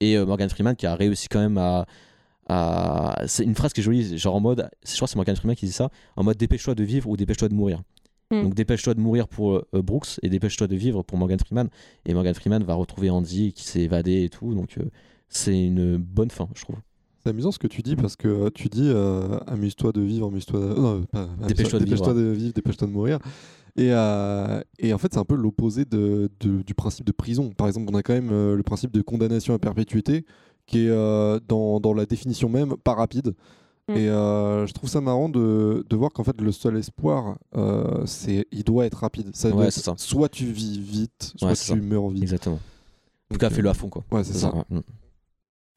[0.00, 1.84] et euh, Morgan Freeman qui a réussi quand même à.
[2.48, 3.22] à...
[3.26, 5.56] C'est une phrase qui est jolie, genre en mode, je crois que c'est Morgan Freeman
[5.56, 7.82] qui dit ça, en mode dépêche-toi de vivre ou dépêche-toi de mourir.
[8.30, 8.42] Mm.
[8.42, 11.68] Donc dépêche-toi de mourir pour euh, Brooks et dépêche-toi de vivre pour Morgan Freeman.
[12.06, 14.82] Et Morgan Freeman va retrouver Andy qui s'est évadé et tout, donc euh,
[15.28, 16.76] c'est une bonne fin, je trouve.
[17.24, 20.28] C'est amusant ce que tu dis parce que euh, tu dis euh, amuse-toi de vivre,
[20.28, 20.60] amuse-toi.
[20.60, 21.96] de- Non, pas, amuse-toi- Dépêche-toi de vivre.
[21.96, 23.18] dépêche-toi de vivre, dépêche-toi de mourir.
[23.78, 27.50] Et, euh, et en fait, c'est un peu l'opposé de, de- du principe de prison.
[27.56, 30.24] Par exemple, on a quand même euh, le principe de condamnation à perpétuité
[30.66, 33.34] qui est euh, dans, dans la définition même pas rapide.
[33.88, 33.92] Mm.
[33.96, 38.02] Et euh, je trouve ça marrant de, de voir qu'en fait, le seul espoir, euh,
[38.04, 39.30] c'est il doit être rapide.
[39.34, 39.94] Ça doit Ouais, être- c'est ça.
[39.96, 41.74] Soit tu vis vite, soit Ouais, tu ça.
[41.76, 42.22] meurs vite.
[42.22, 42.58] Exactement.
[43.30, 44.04] En tout cas, fais-le à fond quoi.
[44.10, 44.54] Ouais, c'est ça.
[44.54, 44.62] ouais.
[44.70, 44.80] Mm.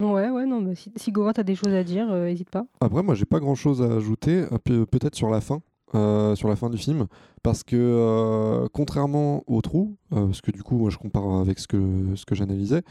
[0.03, 2.65] Ouais, ouais, non, mais si, si Gauvin, t'as des choses à dire, euh, hésite pas.
[2.79, 5.61] Après, moi, j'ai pas grand chose à ajouter, pe- peut-être sur la fin.
[5.93, 7.08] Euh, sur la fin du film
[7.43, 11.60] parce que euh, contrairement au trou euh, parce que du coup moi je compare avec
[11.60, 12.84] ce que, ce que j'analysais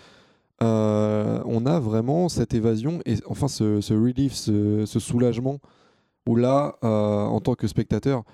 [0.61, 5.59] on a vraiment cette évasion et enfin ce, relief ce, soulagement
[6.27, 8.25] où là en tant que spectateur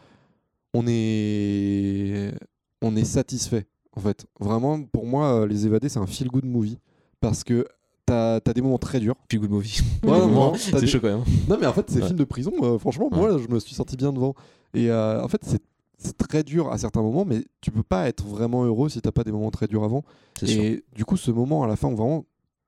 [0.74, 2.34] on est
[2.82, 4.26] on est satisfait en fait.
[4.40, 6.78] Vraiment pour moi les évadés c'est un feel good movie
[7.20, 7.68] parce que
[8.06, 9.80] t'as as des moments très durs Puis good movie.
[10.04, 11.24] Ouais, non, c'est des- chaud quand même.
[11.48, 12.06] non, mais en fait, ces Ouais.
[12.06, 14.34] films de prison, euh, franchement, moi, je me suis senti bien devant.
[14.74, 15.62] Et euh, en fait, c'est
[15.98, 19.12] c'est très dur à certains moments, mais tu peux pas être vraiment heureux si t'as
[19.12, 20.04] pas des moments très durs avant.
[20.38, 20.62] C'est sûr.
[20.62, 22.26] Et du coup, ce moment à la fin où vraiment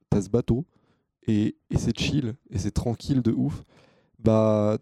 [0.08, 0.64] t'as ce bateau
[1.26, 3.62] et, et c'est chill et c'est tranquille de ouf,
[4.18, 4.78] bah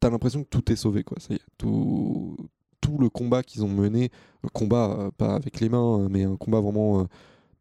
[0.00, 1.18] t'as l'impression que tout est sauvé, quoi.
[1.20, 2.36] Ça y est, tout,
[2.80, 4.10] tout le combat qu'ils ont mené,
[4.44, 7.04] le combat euh, pas avec les mains, mais un combat vraiment euh,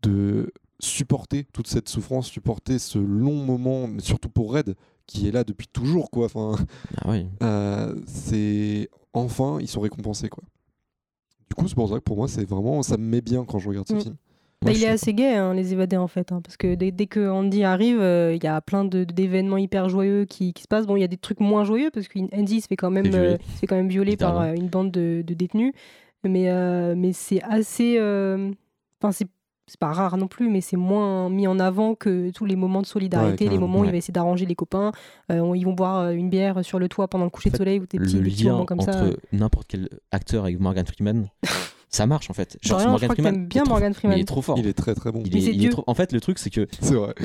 [0.04, 0.52] de
[0.84, 5.44] supporter toute cette souffrance, supporter ce long moment, mais surtout pour Red qui est là
[5.44, 6.26] depuis toujours, quoi.
[6.26, 6.56] Enfin,
[7.04, 7.26] Ah oui.
[7.42, 10.44] euh, c'est enfin ils sont récompensés, quoi.
[11.50, 13.60] Du coup, c'est pour ça que pour moi, c'est vraiment ça me met bien quand
[13.60, 14.02] je regarde ce Mm.
[14.02, 14.16] film.
[14.62, 16.32] Bah, Moi, il est suis- assez gay, hein, les évadés, en fait.
[16.32, 19.58] hein, parce que dès, dès que Andy arrive, euh, il y a plein de- d'événements
[19.58, 20.88] hyper joyeux qui, qui se passent.
[20.88, 23.38] Bon, il y a des trucs moins joyeux, parce qu'Andy se fait quand même, euh,
[23.56, 25.74] se fait quand même violer par euh, une bande de, de détenus.
[26.24, 27.98] Mais, euh, mais c'est assez.
[28.00, 28.52] euh,
[29.02, 29.28] Enfin, c'est.
[29.74, 32.84] C'est pas rare non plus, mais c'est moins mis en avant que tous les moments
[32.84, 34.92] de solidarité, les moments où il va essayer d'arranger les copains.
[35.32, 37.58] Euh, ils vont boire euh, une bière sur le toit pendant le coucher En fait,
[37.58, 39.06] de soleil ou des le petits, des petits lien moments comme entre ça.
[39.32, 41.28] n'importe quel acteur avec Morgan Freeman,
[41.90, 42.60] ça marche en fait.
[42.62, 44.16] Genre, vraiment, je crois que t'aimes bien Morgan Freeman.
[44.20, 44.60] Il est trop fort.
[44.60, 45.24] Il est très très bon.
[45.26, 47.16] Il est- il est trop- En fait, le truc, c'est que C'est vrai.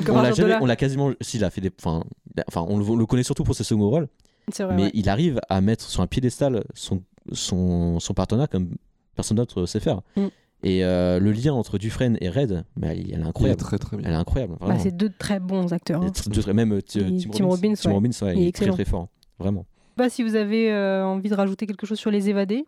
[0.59, 1.11] On l'a quasiment.
[1.21, 1.69] S'il a fait des.
[1.79, 2.03] Enfin,
[2.47, 4.07] enfin, on le, on le connaît surtout pour ses second rôles,
[4.51, 4.91] C'est vrai, mais ouais.
[4.95, 8.71] il arrive à mettre sur un piédestal son, son, son partenaire comme
[9.15, 10.01] personne d'autre sait faire.
[10.15, 10.27] Mm.
[10.63, 13.59] Et euh, le lien entre Dufresne et Red, bah, elle, elle est Il est incroyable.
[13.61, 14.07] très très bien.
[14.07, 14.55] Elle est incroyable.
[14.59, 16.01] Bah, c'est deux très bons acteurs.
[16.03, 16.53] Hein.
[16.53, 17.95] même euh, Tim, Tim Robbins, Robbins, Tim ouais.
[17.95, 19.07] Robbins, ouais, Il il est très très fort.
[19.39, 19.65] Vraiment.
[19.69, 22.65] Je sais pas si vous avez euh, envie de rajouter quelque chose sur les évadés.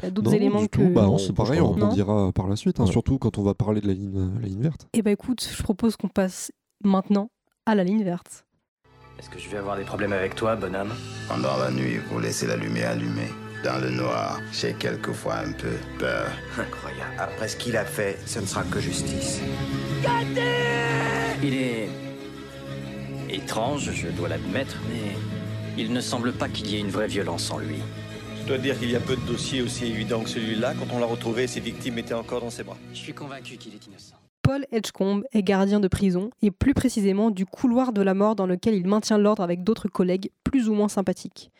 [0.00, 0.78] Il y a d'autres éléments du que.
[0.80, 0.88] tout.
[0.90, 1.74] Bah, Non, c'est pareil, on crois.
[1.86, 2.92] rebondira par la suite, hein, Ouais.
[2.92, 4.86] surtout quand on va parler de la ligne, la ligne verte.
[4.92, 6.52] Eh ben écoute, je propose qu'on passe
[6.84, 7.30] maintenant
[7.66, 8.44] à la ligne verte.
[9.18, 10.92] Est-ce que je vais avoir des problèmes avec toi, bonhomme?
[11.28, 13.26] Pendant la nuit, vous laissez la lumière allumée.
[13.64, 16.30] Dans le noir, j'ai quelquefois un peu peur.
[16.56, 17.12] Incroyable.
[17.18, 19.40] Après ce qu'il a fait, ce ne sera que justice.
[21.42, 21.88] Il est
[23.28, 25.16] étrange, je dois l'admettre, mais
[25.76, 27.78] il ne semble pas qu'il y ait une vraie violence en lui.
[28.46, 30.74] dois dire qu'il y a peu de dossiers aussi évidents que celui-là.
[30.78, 32.76] Quand on l'a retrouvé, ses victimes étaient encore dans ses bras.
[32.92, 34.14] Je suis convaincu qu'il est innocent.
[34.42, 38.46] Paul Edgecombe est gardien de prison, et plus précisément du couloir de la mort dans
[38.46, 41.50] lequel il maintient l'ordre avec d'autres collègues plus ou moins sympathiques.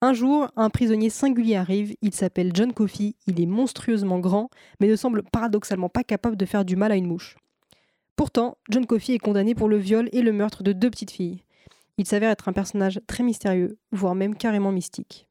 [0.00, 4.86] Un jour, un prisonnier singulier arrive, il s'appelle John Coffey, il est monstrueusement grand, mais
[4.86, 7.36] ne semble paradoxalement pas capable de faire du mal à une mouche.
[8.14, 11.42] Pourtant, John Coffey est condamné pour le viol et le meurtre de deux petites filles.
[11.96, 15.27] Il s'avère être un personnage très mystérieux, voire même carrément mystique.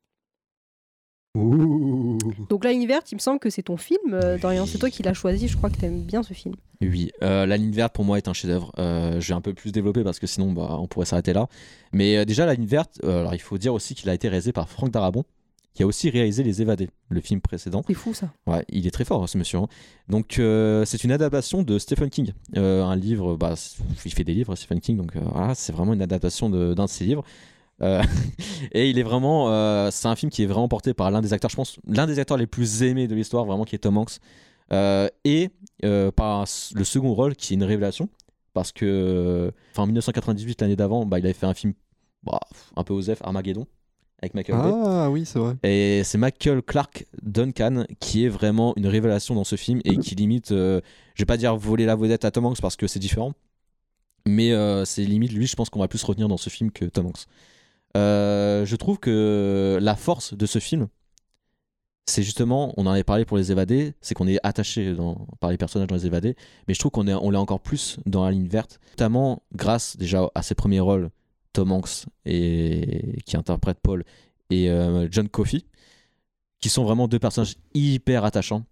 [1.37, 2.17] Ouh.
[2.49, 4.89] Donc La ligne verte, il me semble que c'est ton film, euh, Dorian, c'est toi
[4.89, 6.55] qui l'as choisi, je crois que t'aimes bien ce film.
[6.81, 8.71] Oui, euh, La ligne verte pour moi est un chef-d'œuvre.
[8.79, 11.47] Euh, je vais un peu plus développer parce que sinon bah, on pourrait s'arrêter là.
[11.93, 14.69] Mais déjà, La ligne verte, alors il faut dire aussi qu'il a été réalisé par
[14.69, 15.23] Franck Darabon,
[15.73, 17.83] qui a aussi réalisé Les Évadés, le film précédent.
[17.87, 18.31] C'est fou ça.
[18.47, 19.59] Ouais, il est très fort ce monsieur.
[19.59, 19.67] hein.
[20.09, 23.35] Donc euh, c'est une adaptation de Stephen King, Euh, un livre.
[23.37, 23.53] Bah,
[24.05, 26.85] il fait des livres Stephen King, donc euh, voilà, c'est vraiment une adaptation de- d'un
[26.85, 27.23] de ses livres.
[27.81, 28.01] Euh,
[28.71, 31.33] et il est vraiment, euh, c'est un film qui est vraiment porté par l'un des
[31.33, 33.97] acteurs, je pense, l'un des acteurs les plus aimés de l'histoire, vraiment, qui est Tom
[33.97, 34.19] Hanks,
[34.71, 35.49] Euh, et
[36.15, 38.09] par le second rôle qui est une révélation,
[38.53, 41.73] parce que, enfin, en 1998, l'année d'avant, bah, il avait fait un film,
[42.23, 42.39] bah,
[42.75, 43.65] un peu osef, Armageddon,
[44.21, 44.57] avec Michael.
[44.59, 45.55] Ah oui, c'est vrai.
[45.63, 50.15] Et c'est Michael Clark Duncan qui est vraiment une révélation dans ce film et qui
[50.15, 50.81] limite, euh,
[51.13, 53.33] je vais pas dire voler la vedette à Tom Hanks parce que c'est différent,
[54.25, 56.85] mais euh, c'est limite lui, je pense qu'on va plus retenir dans ce film que
[56.85, 57.25] Tom Hanks.
[57.95, 60.87] Euh, je trouve que la force de ce film,
[62.05, 65.49] c'est justement, on en avait parlé pour les évadés, c'est qu'on est attaché dans- par
[65.51, 66.35] les personnages dans les évadés,
[66.67, 69.97] mais je trouve qu'on est, on l'est encore plus dans la ligne verte, notamment grâce
[69.97, 71.09] déjà à ses premiers rôles,
[71.53, 74.03] Tom Hanks et qui interprète Paul
[74.49, 75.63] et euh, John Coffey,
[76.61, 78.63] qui sont vraiment deux personnages hyper attachants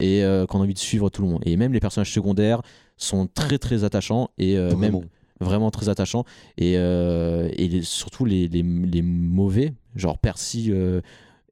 [0.00, 1.42] et euh, qu'on a envie de suivre tout le monde.
[1.46, 2.62] Et même les personnages secondaires
[2.96, 4.92] sont très très attachants et euh, même
[5.40, 5.70] Vraiment.
[5.70, 6.24] très attachants.
[6.58, 11.00] Et, euh, et les- surtout les, les, les mauvais, genre Percy euh,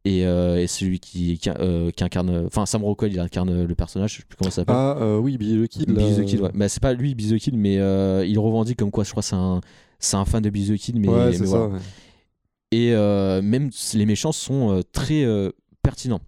[0.07, 2.45] et, euh, et celui qui, qui, euh, qui incarne.
[2.47, 4.75] Enfin, Sam Rockwell, il incarne le personnage, je sais plus comment ça s'appelle.
[4.77, 5.89] Ah euh, oui, Billy the Kid.
[5.91, 5.95] là.
[5.97, 6.51] Billy the Kid, ouais.
[6.55, 7.75] Bah, c'est pas lui, Billy the Kid, mais
[8.29, 9.61] il revendique comme quoi, je crois, c'est un,
[9.99, 11.67] c'est un fan de Billy the Kid, mais, ouais, mais c'est voilà.
[11.67, 11.73] ça.
[11.75, 11.81] ouais.
[12.73, 12.91] Et
[13.43, 15.25] même les méchants sont très
[15.83, 16.21] pertinents.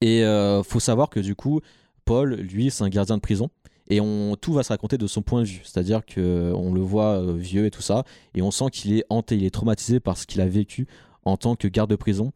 [0.00, 0.22] Et
[0.64, 1.60] faut savoir que du coup,
[2.04, 3.48] Paul, lui, c'est un gardien de prison.
[3.90, 5.60] Et on, tout va se raconter de son point de vue.
[5.64, 8.04] C'est-à-dire qu'on le voit euh, vieux et tout ça.
[8.34, 10.86] Et on sent qu'il est hanté, il est traumatisé par ce qu'il a vécu
[11.24, 12.32] en tant que garde de prison.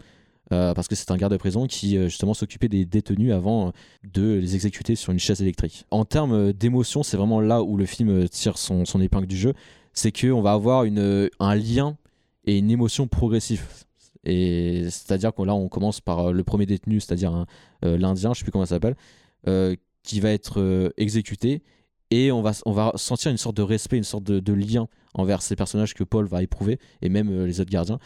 [0.50, 3.68] Euh, parce que c'est un garde de prison qui euh, justement s'occupait des détenus avant
[3.68, 3.70] euh,
[4.14, 5.84] de les exécuter sur une chaise électrique.
[5.90, 9.26] En termes euh, d'émotion, c'est vraiment là où le film euh, tire son, son épingle
[9.26, 9.52] du jeu.
[9.92, 11.98] C'est qu'on va avoir une, euh, un lien
[12.46, 13.62] et une émotion progressive.
[14.24, 17.44] Et c'est-à-dire que là, on commence par euh, le premier détenu, c'est-à-dire
[17.84, 18.96] euh, l'Indien, je sais plus comment ça s'appelle,
[19.46, 19.76] euh,
[20.08, 21.62] qui va être euh, exécuté.
[22.10, 25.42] Et on va, on va sentir une sorte de respect, une sorte de, lien envers
[25.42, 27.98] ces personnages que Paul va éprouver, et même euh, les autres gardiens.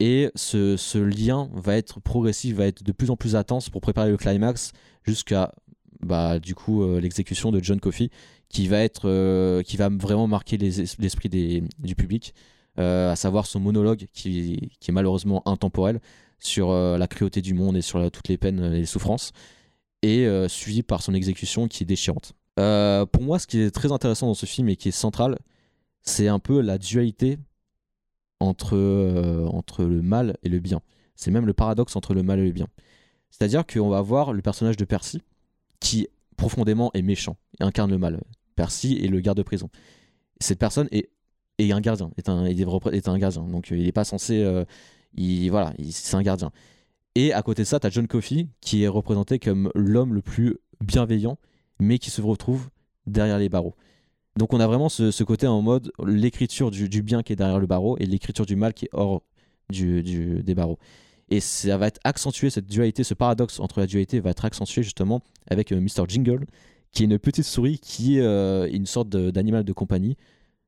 [0.00, 3.82] Et ce, ce lien va être progressif, va être de plus en plus intense pour
[3.82, 4.72] préparer le climax
[5.04, 5.52] jusqu'à
[6.00, 8.08] bah, du coup euh, l'exécution de John Coffey,
[8.48, 12.32] qui va être, qui va vraiment marquer les es- l'esprit du public,
[12.76, 16.00] à savoir son monologue qui, qui est malheureusement intemporel
[16.38, 19.32] sur la cruauté du monde et sur toutes les peines et les souffrances,
[20.02, 22.32] et euh, suivi par son exécution qui est déchirante.
[22.58, 25.38] Euh, pour moi, ce qui est très intéressant dans ce film et qui est central,
[26.02, 27.38] c'est un peu la dualité
[28.40, 30.80] entre, euh, entre le mal et le bien.
[31.14, 32.66] C'est même le paradoxe entre le mal et le bien.
[33.30, 35.22] C'est-à-dire qu'on va voir le personnage de Percy
[35.80, 38.22] qui profondément est méchant et incarne le mal.
[38.54, 39.68] Percy est le garde de prison.
[40.40, 41.10] Cette personne est,
[41.58, 43.42] est un gardien, est un, est, un gardien.
[43.44, 44.64] Donc il n'est pas censé.
[45.14, 46.50] il, voilà, il- c'est un gardien.
[47.16, 50.20] Et à côté de ça, tu as John Coffey qui est représenté comme l'homme le
[50.20, 51.38] plus bienveillant,
[51.80, 52.68] mais qui se retrouve
[53.06, 53.74] derrière les barreaux.
[54.36, 57.66] Donc on a vraiment ce, côté en mode l'écriture du, bien qui est derrière le
[57.66, 59.22] barreau et l'écriture du mal qui est hors
[59.70, 60.02] du,
[60.42, 60.78] des barreaux.
[61.30, 64.82] Et ça va être accentué, cette dualité, ce paradoxe entre la dualité va être accentué
[64.82, 66.04] justement avec euh, Mr.
[66.06, 66.44] Jingle,
[66.92, 70.18] qui est une petite souris qui est euh, une sorte d'animal de compagnie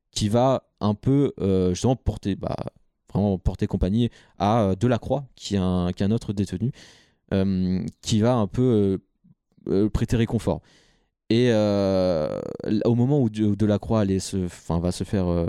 [0.09, 2.55] qui va un peu euh, justement porter, bah,
[3.11, 6.71] vraiment porter compagnie à euh, Delacroix, qui est un, qui est un autre détenu,
[7.33, 8.99] euh, qui va un peu
[9.67, 10.61] euh, prêter réconfort.
[11.29, 11.51] Et
[12.85, 15.47] au moment où, De- où Delacroix va se faire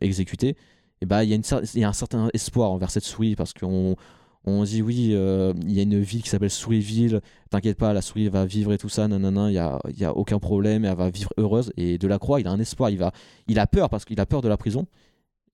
[0.00, 0.56] exécuter,
[1.02, 3.96] et bah, il y, a un certain espoir envers cette souris parce qu'on
[4.44, 8.30] on dit oui, il y a une ville qui s'appelle Souriville, t'inquiète pas, la souris
[8.30, 11.10] va vivre et tout ça, nanana, il y a, y a aucun problème, elle va
[11.10, 11.70] vivre heureuse.
[11.76, 13.12] Et Delacroix, il a un espoir, il, va,
[13.46, 14.86] il a peur parce qu'il a peur de la prison,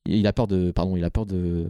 [0.06, 1.68] il a peur de, pardon, il a peur de, De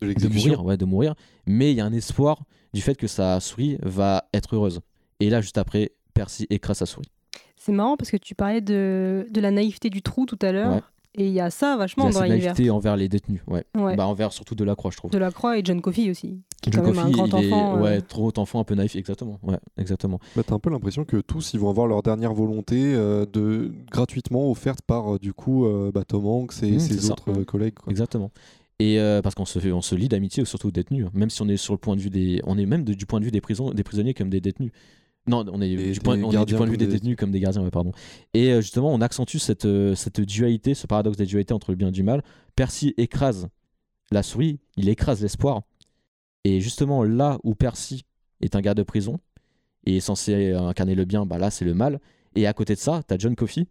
[0.00, 0.50] de l'exécution.
[0.50, 1.14] mourir, ouais, de mourir,
[1.46, 4.80] mais il y a un espoir du fait que sa souris va être heureuse.
[5.20, 7.08] Et là, juste après, Percy écrase sa souris.
[7.56, 10.74] C'est marrant parce que tu parlais de, de la naïveté du trou tout à l'heure.
[10.76, 10.80] Ouais.
[11.16, 13.40] Et il y a ça Il y vachement a dans cette naïveté envers les détenus,
[13.48, 13.64] ouais.
[13.76, 13.96] Ouais.
[13.96, 15.10] Bah, envers surtout Delacroix, je trouve.
[15.10, 16.40] De la Croix et John Coffey aussi.
[16.62, 17.76] qui est John même un Coffey, grand il est- enfant.
[17.76, 19.40] euh, ouais, trop enfant, un peu naïf, exactement.
[19.42, 20.20] Ouais, exactement.
[20.36, 23.72] Bah, T'as un peu l'impression que tous ils vont avoir leur dernière volonté euh, de
[23.90, 27.74] gratuitement offerte par euh, du coup euh, bah, Tom Hanks et Mmh, ses autres collègues.
[27.74, 27.90] quoi.
[27.90, 28.30] Exactement.
[28.78, 31.06] Et euh, parce qu'on se, on se lie d'amitié, surtout aux détenus.
[31.06, 31.10] hein.
[31.12, 33.04] Même si on est sur le point de vue des, on est même de- du
[33.04, 34.70] point de vue des prisons, des prisonniers comme des détenus.
[35.26, 36.86] Non, on est, Des- du point, des on est du gardiens point de vue des
[36.86, 37.92] des détenus comme des gardiens, ouais, pardon.
[38.34, 41.76] Et euh, justement, on accentue cette, euh, cette dualité, ce paradoxe des dualités entre le
[41.76, 42.22] bien et du mal.
[42.56, 43.48] Percy écrase
[44.10, 45.62] la souris, il écrase l'espoir.
[46.44, 48.04] Et justement, là où Percy
[48.40, 49.20] est un garde de prison
[49.84, 52.00] et est censé incarner le bien, bah là c'est le mal.
[52.34, 53.66] Et à côté de ça, t'as John Coffey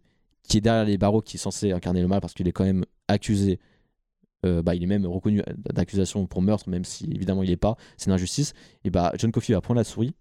[0.48, 2.64] qui est derrière les barreaux, qui est censé incarner le mal parce qu'il est quand
[2.64, 3.58] même accusé.
[4.46, 5.42] euh, bah, il est même reconnu
[5.74, 8.54] d'accusation pour meurtre, même si évidemment il n'est pas, c'est une injustice.
[8.84, 10.14] Et bah John Coffey va prendre la souris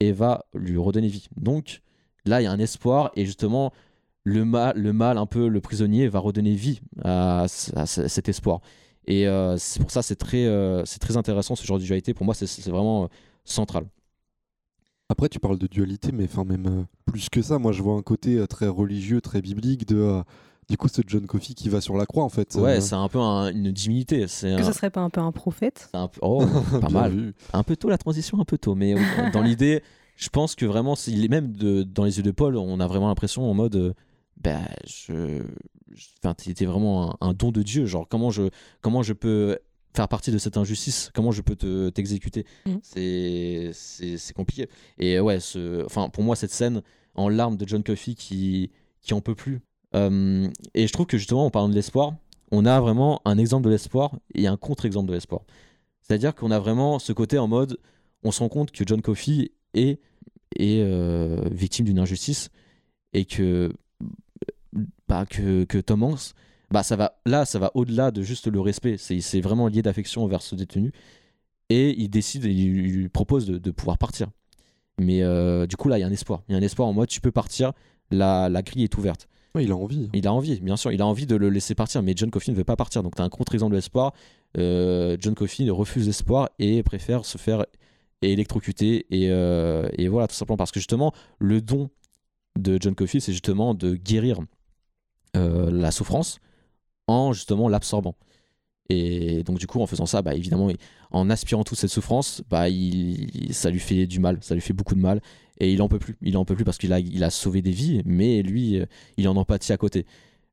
[0.00, 1.28] et va lui redonner vie.
[1.36, 1.82] Donc
[2.24, 3.72] là, il y a un espoir et justement
[4.24, 8.28] le mal, le mal un peu le prisonnier va redonner vie à, à ce- cet
[8.28, 8.60] espoir.
[9.06, 12.14] Et euh, c'est pour ça c'est très euh, c'est très intéressant ce genre de dualité.
[12.14, 13.08] Pour moi, c'est- vraiment euh,
[13.44, 13.86] central.
[15.08, 17.58] Après, tu parles de dualité, mais enfin même plus que ça.
[17.58, 20.22] Moi, je vois un côté très religieux, très biblique de
[20.68, 22.54] du coup ce John Coffey qui va sur la croix en fait.
[22.56, 24.26] Ouais, Euh, c'est un peu un- une divinité.
[24.28, 26.44] C'est Que un, ça serait pas un peu un prophète c'est un peu- oh,
[26.80, 27.12] pas mal.
[27.12, 27.34] vu.
[27.52, 28.94] Un peu tôt la transition, un peu tôt, mais
[29.32, 29.82] dans l'idée,
[30.16, 32.86] je pense que vraiment, s'il est même de, dans les yeux de Paul, on a
[32.86, 33.92] vraiment l'impression en mode, euh,
[34.42, 35.42] bah, je,
[36.22, 37.86] enfin, t'es vraiment un, un don de Dieu.
[37.86, 38.44] Genre, comment je,
[38.80, 39.58] comment je peux
[39.94, 41.10] faire partie de cette injustice?
[41.14, 42.44] Comment je peux te t'exécuter?
[42.66, 42.80] Mhm.
[42.82, 44.68] C'est, c'est, c'est compliqué.
[44.98, 46.82] Et ouais, ce, enfin, pour moi, cette scène
[47.14, 49.60] en larmes de John Coffey qui, qui en peut plus.
[49.94, 52.14] Euh, et je trouve que justement, en parlant de l'espoir,
[52.50, 55.42] on a vraiment un exemple de l'espoir et un contre-exemple de l'espoir.
[56.02, 57.78] C'est-à-dire qu'on a vraiment ce côté en mode,
[58.22, 60.00] on se rend compte que John Coffey est,
[60.60, 62.50] euh, victime d'une injustice
[63.12, 63.72] et que,
[65.06, 66.32] bah, que, que Tom Hanks,
[66.70, 68.96] bah, ça va, là, ça va au-delà de juste le respect.
[68.98, 70.92] C'est vraiment lié d'affection envers ce détenu.
[71.70, 74.28] Et il décide, il lui- propose de, pouvoir partir.
[74.98, 76.42] Mais euh, du coup, là, il y a un espoir.
[76.48, 77.72] Il y a un espoir en mode, tu peux partir,
[78.10, 79.28] la grille est ouverte.
[79.58, 80.08] Il a envie.
[80.12, 82.52] Il a envie, bien sûr, il a envie de le laisser partir, mais John Coffey
[82.52, 83.02] ne veut pas partir.
[83.02, 84.12] Donc tu as un contre-exemple de l'espoir.
[84.56, 87.64] Euh, John Coffey refuse l'espoir et préfère se faire
[88.22, 89.06] électrocuter.
[89.10, 91.90] Et, euh, et voilà, tout simplement parce que justement, le don
[92.58, 94.38] de John Coffey, c'est justement de guérir
[95.36, 96.40] euh, la souffrance
[97.06, 98.16] en justement l'absorbant.
[98.90, 100.70] Et donc du coup, en faisant ça, bah, évidemment,
[101.10, 102.66] en aspirant toute cette souffrance, bah,
[103.50, 105.20] ça lui fait du mal, ça lui fait beaucoup de mal.
[105.58, 107.62] Et il en peut plus, il en peut plus parce qu'il a, il a sauvé
[107.62, 110.06] des vies, mais lui, euh, il en empathie à côté.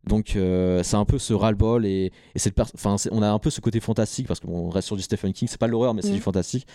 [0.07, 3.49] Donc euh, c'est un peu ce ras-le-bol et, et cette enfin, on a un peu
[3.49, 6.03] ce côté fantastique parce qu'on reste sur du Stephen King, c'est pas de l'horreur mais
[6.03, 6.67] c'est du fantastique.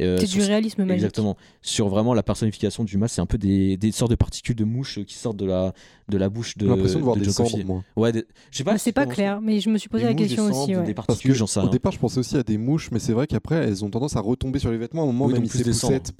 [0.00, 0.94] Euh, C'est du réalisme magique.
[1.02, 1.36] Exactement.
[1.60, 4.64] Sur vraiment la personnification du mal, c'est un peu des, des sortes de particules de
[4.64, 5.74] mouches qui sortent de la,
[6.08, 7.84] de la bouche de, J'ai l'impression de voir de des cendres, moi.
[7.96, 8.72] Ouais, des- je sais pas.
[8.74, 10.62] Ah, C'est pas clair, mais je me suis posé des la mouches, des question cendres,
[10.62, 10.76] aussi.
[10.76, 10.84] ouais.
[10.86, 11.70] Des Parce particules, que j'en sais au rien.
[11.70, 14.20] départ, je pensais aussi à des mouches, mais c'est vrai qu'après, elles ont tendance à
[14.20, 15.02] retomber sur les vêtements.
[15.02, 15.50] À un moment, Oui, même ils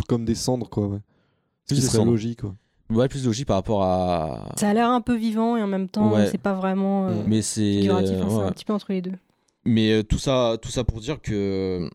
[0.06, 0.86] comme des cendres, quoi.
[0.88, 0.98] Ouais.
[1.68, 2.10] Plus cendres.
[2.10, 2.54] logique, quoi.
[2.90, 4.52] Ouais, plus de logique par rapport à.
[4.56, 6.28] Ça a l'air un peu vivant et en même temps, Ouais.
[6.30, 7.80] c'est pas vraiment euh, Mais c'est.
[7.80, 8.16] figuratif.
[8.20, 8.42] hein, C'est ouais.
[8.44, 9.12] un petit peu entre les deux.
[9.66, 11.88] Mais euh, tout ça, tout ça pour dire que.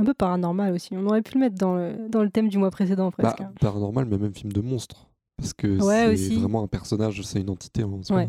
[0.00, 0.90] Un peu paranormal aussi.
[0.96, 3.40] On aurait pu le mettre dans le, dans le thème du mois précédent Bah, presque.
[3.42, 3.52] hein.
[3.60, 5.06] paranormal, mais même film de monstre.
[5.36, 8.16] Parce que Ouais, c'est vraiment un personnage, c'est une entité en soi.
[8.16, 8.28] Ouais.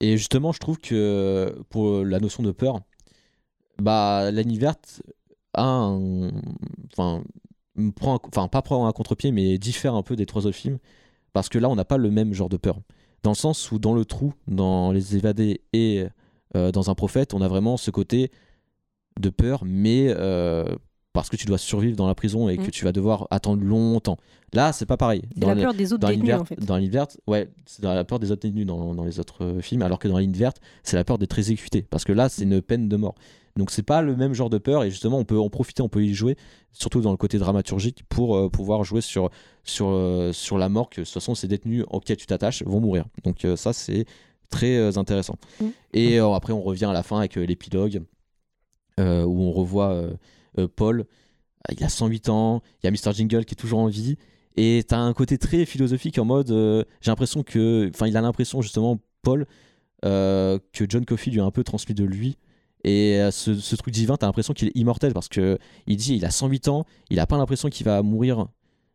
[0.00, 2.80] Et justement, je trouve que pour la notion de peur,
[3.80, 5.02] bah, la nuit verte
[5.54, 6.30] a un.
[6.92, 7.22] Enfin,
[7.96, 10.78] prend enfin, pas prend un contre-pied, mais diffère un peu des trois autres films.
[11.32, 12.78] Parce que là, on n'a pas le même genre de peur.
[13.22, 16.06] Dans le sens où, dans le trou, dans Les Évadés et
[16.56, 18.30] euh, dans Un Prophète, on a vraiment ce côté
[19.20, 20.64] de peur, mais euh,
[21.12, 22.70] parce que tu dois survivre dans la prison et que Mm.
[22.70, 24.16] tu vas devoir attendre longtemps.
[24.52, 25.22] Là, c'est pas pareil.
[25.36, 26.58] Dans la peur des autres dans détenus en fait.
[26.64, 29.82] dans l'hiver, ouais, c'est la peur des autres détenus dans, dans les autres euh, films,
[29.82, 32.44] alors que dans la ligne verte, c'est la peur d'être exécuté, parce que là, c'est
[32.44, 33.14] une peine de mort.
[33.58, 35.88] Donc c'est pas le même genre de peur, et justement, on peut en profiter, on
[35.88, 36.36] peut y jouer,
[36.72, 39.30] surtout dans le côté dramaturgique, pour euh, pouvoir jouer sur,
[39.64, 42.78] sur, euh, sur la mort que de toute façon, ces détenus auxquels tu t'attaches vont
[42.78, 43.04] mourir.
[43.24, 44.06] Donc euh, ça, c'est
[44.48, 45.34] très intéressant.
[45.60, 45.66] Mm.
[45.92, 48.02] Et après, on revient à la fin avec l'épilogue,
[48.96, 50.04] où on revoit
[50.76, 51.04] Paul.
[51.70, 53.12] Il a 108 ans, il y a Mr.
[53.12, 54.16] Jingle qui est toujours en vie,
[54.56, 56.48] et t'as un côté très philosophique en mode,
[57.00, 59.46] j'ai l'impression que, enfin, il a l'impression justement, Paul,
[60.02, 62.38] que John Coffey lui a un peu transmis de lui.
[62.84, 66.14] Et euh, ce, ce truc divin, t'as l'impression qu'il est immortel parce que il dit,
[66.16, 68.46] il a 108 ans, il a pas l'impression qu'il va mourir,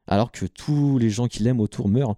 [0.08, 2.16] alors que tous les gens qu'il aime autour meurent.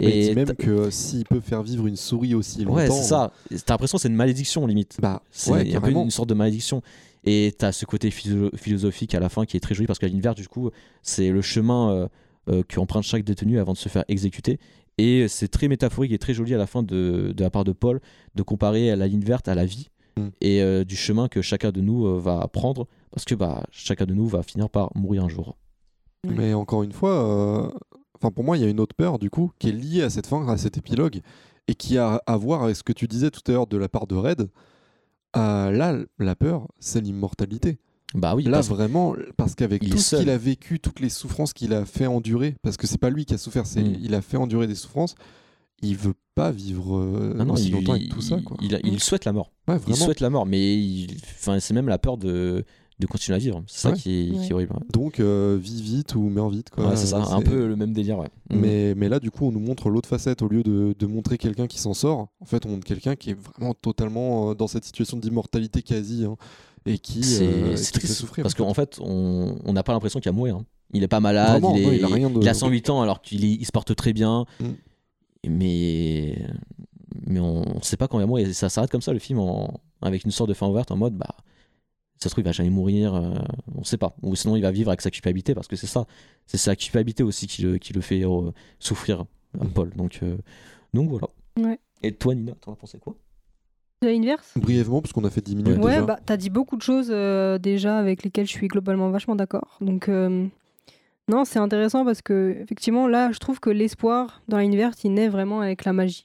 [0.00, 2.76] Mais il dit Et même que euh, s'il peut faire vivre une souris aussi longtemps.
[2.76, 3.32] ouais, c'est ça.
[3.66, 4.96] T'as l'impression que c'est une malédiction limite.
[5.00, 6.82] Bah, C'est ouais, un peu une sorte de malédiction.
[7.24, 10.06] Et t'as ce côté philo- philosophique à la fin qui est très joli parce que
[10.06, 10.70] la ligne verte, du coup,
[11.02, 12.08] c'est le chemin euh,
[12.48, 14.60] euh, qu'emprunte chaque détenu avant de se faire exécuter.
[14.98, 17.72] Et c'est très métaphorique et très joli à la fin de, de la part de
[17.72, 18.00] Paul
[18.36, 19.88] de comparer la ligne verte à la vie
[20.18, 20.30] Mm.
[20.40, 24.04] et euh, du chemin que chacun de nous euh, va prendre parce que bah, chacun
[24.06, 25.56] de nous va finir par mourir un jour.
[26.26, 27.70] Mais encore une fois, euh,
[28.16, 30.10] enfin pour moi, il y a une autre peur du coup qui est liée à
[30.10, 31.20] cette fin, à cet épilogue,
[31.68, 33.88] et qui a à voir avec ce que tu disais tout à l'heure de la
[33.88, 34.48] part de Red.
[35.36, 37.78] Euh, là, la peur, c'est l'immortalité.
[38.14, 41.52] Bah oui, Là, parce- vraiment, parce qu'avec tout ce qu'il a vécu, toutes les souffrances
[41.52, 43.96] qu'il a fait endurer, parce que c'est pas lui qui a souffert, c'est Mm.
[44.02, 45.14] il a fait endurer des souffrances.
[45.82, 48.36] Il veut pas vivre euh, Non, non, aussi il, longtemps avec tout ça.
[48.38, 48.56] il- Quoi.
[48.60, 49.50] il a- il souhaite la mort.
[49.68, 51.06] Ouais, Il souhaite la mort, mais
[51.60, 52.64] c'est même la peur de,
[52.98, 53.62] de continuer à vivre.
[53.68, 54.72] C'est ça qui, est, qui est horrible.
[54.74, 54.86] ouais.
[54.92, 56.70] Donc, euh, vis vite ou meurs vite.
[56.70, 56.88] Quoi.
[56.88, 58.18] Ouais, c'est ça, un peu le même délire.
[58.18, 58.28] Ouais.
[58.50, 58.56] Mm.
[58.60, 60.42] Mais, mais là, du coup, on nous montre l'autre facette.
[60.42, 63.30] Au lieu de, de montrer quelqu'un qui s'en sort, en fait, on montre quelqu'un qui
[63.30, 66.24] est vraiment totalement euh, dans cette situation d'immortalité quasi.
[66.24, 66.36] hein,
[66.86, 68.42] et qui, c'est euh, c'est qui fait triste souffrir.
[68.42, 70.56] parce qu'en fait, on on n'a pas l'impression qu'il va mourir.
[70.56, 70.64] hein.
[70.94, 73.44] Il est pas malade, Vraiment, il, a rien de- il a 108 ans alors qu'il
[73.44, 74.46] il se porte très bien.
[74.58, 74.64] Mm.
[75.46, 76.36] Mais,
[77.26, 78.48] mais on ne sait pas quand il va mourir.
[78.48, 80.96] Et ça s'arrête comme ça le film en- avec une sorte de fin ouverte en
[80.96, 81.34] mode bah
[82.20, 83.34] ça se trouve il va jamais mourir, euh,
[83.76, 84.16] on sait pas.
[84.22, 86.04] Ou sinon il va vivre avec sa culpabilité parce que c'est ça,
[86.46, 89.24] c'est sa culpabilité aussi qui le, qui le fait euh, souffrir,
[89.60, 89.90] à Paul.
[89.94, 90.36] Donc, euh,
[90.94, 91.28] donc voilà.
[91.60, 91.78] Ouais.
[92.02, 93.14] Et toi Nina, t'en as pensé quoi?
[94.02, 94.52] De l'inverse?
[94.56, 96.02] Brièvement, parce qu'on a fait 10 minutes Ouais, déjà.
[96.06, 99.76] bah, t'as dit beaucoup de choses euh, déjà avec lesquelles je suis globalement vachement d'accord.
[99.80, 100.46] Donc, euh,
[101.28, 105.28] non, c'est intéressant parce que, effectivement, là, je trouve que l'espoir dans verte, il naît
[105.28, 106.24] vraiment avec la magie.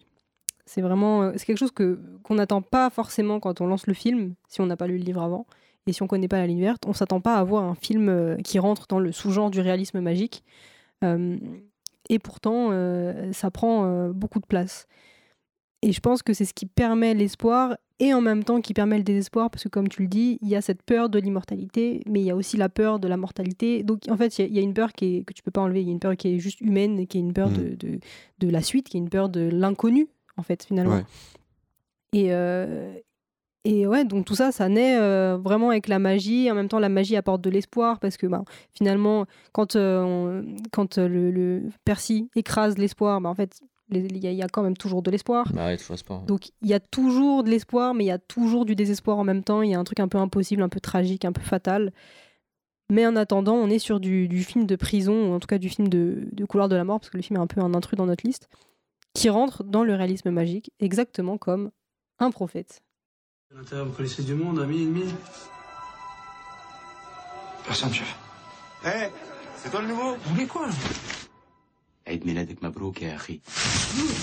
[0.65, 1.23] C'est vraiment.
[1.23, 4.61] euh, c'est quelque chose que, qu'on n'attend pas forcément quand on lance le film, si
[4.61, 5.45] on n'a pas lu le livre avant.
[5.87, 8.07] Et si on connaît pas la ligne verte, on s'attend pas à voir un film
[8.07, 10.43] euh, qui rentre dans le sous-genre du réalisme magique.
[11.03, 11.37] Euh,
[12.09, 12.71] et pourtant,
[13.31, 14.87] ça prend beaucoup de place.
[15.85, 18.97] Et je pense que c'est ce qui permet l'espoir et en même temps qui permet
[18.97, 22.01] le désespoir, parce que comme tu le dis, il y a cette peur de l'immortalité,
[22.07, 23.83] mais il y a aussi la peur de la mortalité.
[23.83, 25.43] Donc en fait, il y a- il y, a une peur qui est, que tu
[25.43, 27.33] peux pas enlever, il y a une peur qui est juste humaine, qui est une
[27.33, 27.53] peur Mm.
[27.57, 27.99] de, de,
[28.39, 30.07] de la suite, qui est une peur de l'inconnu,
[30.37, 30.95] en fait, finalement.
[30.95, 31.03] Ouais.
[32.13, 32.93] Et, euh,
[33.65, 36.49] et ouais, donc tout ça, ça naît euh, vraiment avec la magie.
[36.51, 40.45] En même temps, la magie apporte de l'espoir parce que bah, finalement, quand, euh, on-
[40.71, 44.41] quand euh, le, le Percy écrase l'espoir, bah, en fait, il y, a- il y
[44.43, 45.51] a quand même toujours de l'espoir.
[45.53, 46.23] Bah ouais, toujours pas.
[46.27, 49.23] Donc il y a toujours de l'espoir, mais il y a toujours du désespoir en
[49.23, 49.61] même temps.
[49.61, 51.91] Il y a un truc un peu impossible, un peu tragique, un peu fatal.
[52.91, 55.57] Mais en attendant, on est sur du, du film de prison, ou en tout cas
[55.57, 57.61] du film de, de couloir de la mort, parce que le film est un peu
[57.61, 58.49] un intrus dans notre liste,
[59.13, 61.71] qui rentre dans le réalisme magique, exactement comme
[62.19, 62.83] un prophète.
[63.55, 65.05] L'intérieur, vous connaissez du monde, ami, ennemi
[67.65, 68.15] Personne, chef.
[68.85, 69.07] Hé,
[69.57, 70.15] c'est toi le nouveau?
[70.25, 70.67] Vous voulez quoi
[72.06, 73.40] عيد ميلادك مبروك يا أخي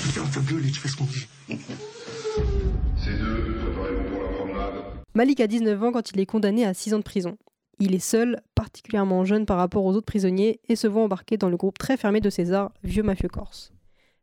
[0.03, 1.27] Putain, ta gueule et tu fais ce qu'on dit.
[1.47, 4.73] Ces deux, préparez-vous pour la promenade.
[5.13, 7.37] Malik a 19 ans quand il est condamné à 6 ans de prison.
[7.79, 11.49] Il est seul, particulièrement jeune par rapport aux autres prisonniers, et se voit embarqué dans
[11.49, 13.73] le groupe très fermé de César, vieux mafieux corse.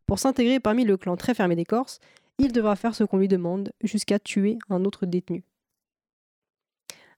[0.06, 1.98] Pour s'intégrer parmi le clan très fermé des Corses,
[2.38, 5.44] il devra faire ce qu'on lui demande, jusqu'à tuer un autre détenu.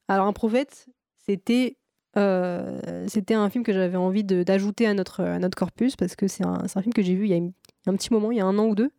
[0.09, 0.87] Alors un prophète,
[1.26, 1.76] c'était
[2.18, 6.28] euh, c'était un film que j'avais envie d'ajouter à notre, à notre corpus, parce que
[6.28, 8.41] c'est un, un film que j'ai vu il y, a un petit moment, il y
[8.41, 8.91] a un an ou deux,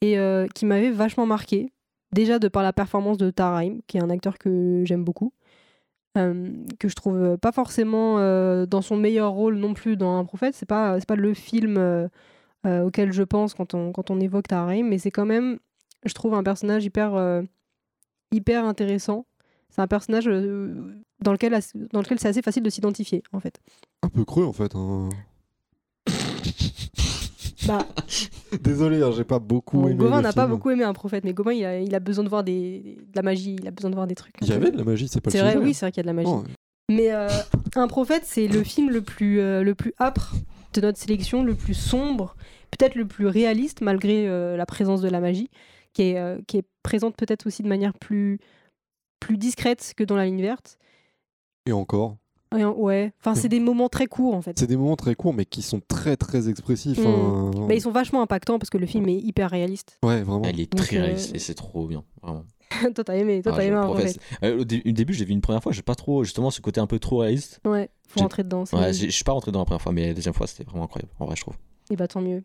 [0.00, 1.72] et euh, qui m'avait vachement marqué,
[2.12, 5.32] déjà de par la performance de Taraim, qui est un acteur que j'aime beaucoup,
[6.16, 8.18] euh, que je trouve pas forcément
[8.66, 10.54] dans son meilleur rôle non plus dans Un prophète.
[10.54, 12.08] C'est pas pas le film
[12.64, 15.58] auquel je pense quand on quand on évoque Taraim, mais c'est quand même,
[16.06, 17.42] je trouve un personnage hyper
[18.30, 19.26] hyper intéressant.
[19.70, 20.28] C'est un personnage
[21.24, 21.58] dans lequel
[21.92, 23.60] dans lequel c'est assez facile de s'identifier en fait.
[24.02, 24.74] Un peu creux en fait.
[24.76, 25.08] hein.
[27.66, 27.86] Bah,
[28.60, 29.96] Désolé, hein, j'ai pas beaucoup bon, aimé.
[29.96, 32.28] Gauvin n'a pas beaucoup aimé un prophète, mais Gauvin il a, il a besoin de
[32.28, 34.34] voir des, de la magie, il a besoin de voir des trucs.
[34.42, 36.00] Il y avait de la magie, c'est pas le C'est vrai, oui, c'est vrai qu'il
[36.00, 36.28] y a de la magie.
[36.30, 36.44] Non,
[36.90, 37.26] Mais euh,
[37.74, 40.34] Un prophète, c'est le film le plus, euh, le plus âpre
[40.74, 42.36] de notre sélection, le plus sombre,
[42.70, 45.48] peut-être le plus réaliste malgré euh, la présence de la magie,
[45.94, 48.40] qui est, qui est présente peut-être aussi de manière plus,
[49.20, 50.76] plus discrète que dans la ligne verte.
[51.66, 52.16] Et encore.
[52.56, 54.56] Et en- ouais, enfin c'est des moments très courts en fait.
[54.58, 56.98] C'est des moments très courts, mais qui sont très très expressifs.
[56.98, 57.06] Mm.
[57.06, 57.50] hein.
[57.66, 59.98] Mais ils sont vachement impactants parce que le film est hyper réaliste.
[60.04, 60.42] Ouais, vraiment.
[60.44, 62.44] Elle est Donc, très euh, réaliste et c'est trop bien, vraiment.
[62.94, 64.18] toi t'as aimé, toi Ah, t'as aimé professe.
[64.18, 64.42] prophète.
[64.44, 66.60] Euh, au, dé- au début, j'ai vu une première fois, j'ai pas trop, justement, ce
[66.60, 67.60] côté un peu trop réaliste.
[67.64, 68.64] Ouais, faut rentrer dedans.
[68.72, 70.84] Ouais, je suis pas rentré dans la première fois, mais la deuxième fois, c'était vraiment
[70.84, 71.56] incroyable, en vrai, je trouve.
[71.90, 72.44] Et bah tant mieux.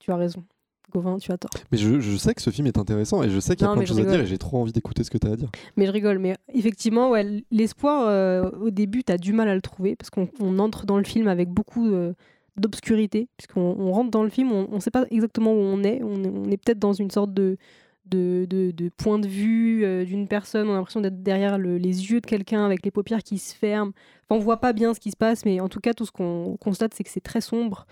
[0.00, 0.44] Tu as raison.
[0.92, 1.50] Gauvin, tu as tort.
[1.72, 3.68] Mais je, je sais que ce film est intéressant et je sais qu'il y a
[3.68, 5.32] Non, plein de choses à dire et j'ai trop envie d'écouter ce que tu as
[5.32, 5.50] à dire.
[5.76, 9.60] Mais je rigole, mais effectivement, ouais, l'espoir, euh, au début, t'as du mal à le
[9.62, 12.12] trouver parce qu'on on entre dans le film avec beaucoup euh,
[12.56, 16.02] d'obscurité, puisqu'on on rentre dans le film, on ne sait pas exactement où on est,
[16.02, 17.58] on est, peut-être dans une sorte de,
[18.06, 21.76] de, de, de point de vue euh, d'une personne, on a l'impression d'être derrière le-
[21.76, 23.92] les yeux de quelqu'un avec les paupières qui se ferment.
[24.28, 26.12] Enfin, on voit pas bien ce qui se passe, mais en tout cas, tout ce
[26.12, 27.86] qu'on constate, c'est que c'est très sombre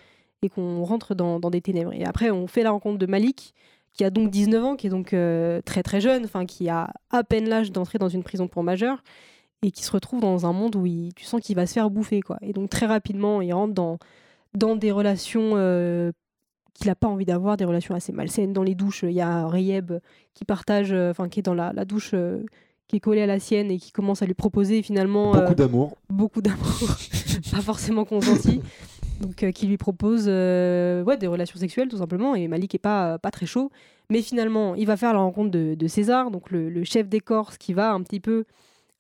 [0.44, 1.92] et qu'on rentre dans, dans des ténèbres.
[1.92, 3.54] Et après, on fait la rencontre de Malik,
[3.94, 6.92] qui a donc 19 ans, qui est donc euh, très très jeune, enfin qui a
[7.10, 9.02] à peine l'âge d'entrer dans une prison pour majeurs.
[9.62, 11.88] et qui se retrouve dans un monde où il- tu sens qu'il va se faire
[11.88, 12.20] bouffer.
[12.20, 12.36] Quoi.
[12.42, 13.98] Et donc très rapidement, il rentre dans,
[14.54, 16.12] dans des relations euh,
[16.74, 18.52] qu'il n'a pas envie d'avoir, des relations assez malsaines.
[18.52, 19.92] Dans les douches, il y a Rayeb
[20.34, 22.42] qui partage, euh, enfin qui est dans la, la douche euh,
[22.88, 25.96] qui est collée à la sienne et qui commence à lui proposer finalement Beaucoup d'amour.
[26.10, 26.58] beaucoup d'amour,
[27.52, 28.60] pas forcément consenti.
[29.20, 32.34] Donc, euh, qui lui propose euh, ouais, des relations sexuelles, tout simplement.
[32.34, 33.70] Et Malik est pas, pas très chaud.
[34.10, 37.20] Mais finalement, il va faire la rencontre de, de César, donc le, le chef des
[37.20, 38.44] Corses, qui va un petit peu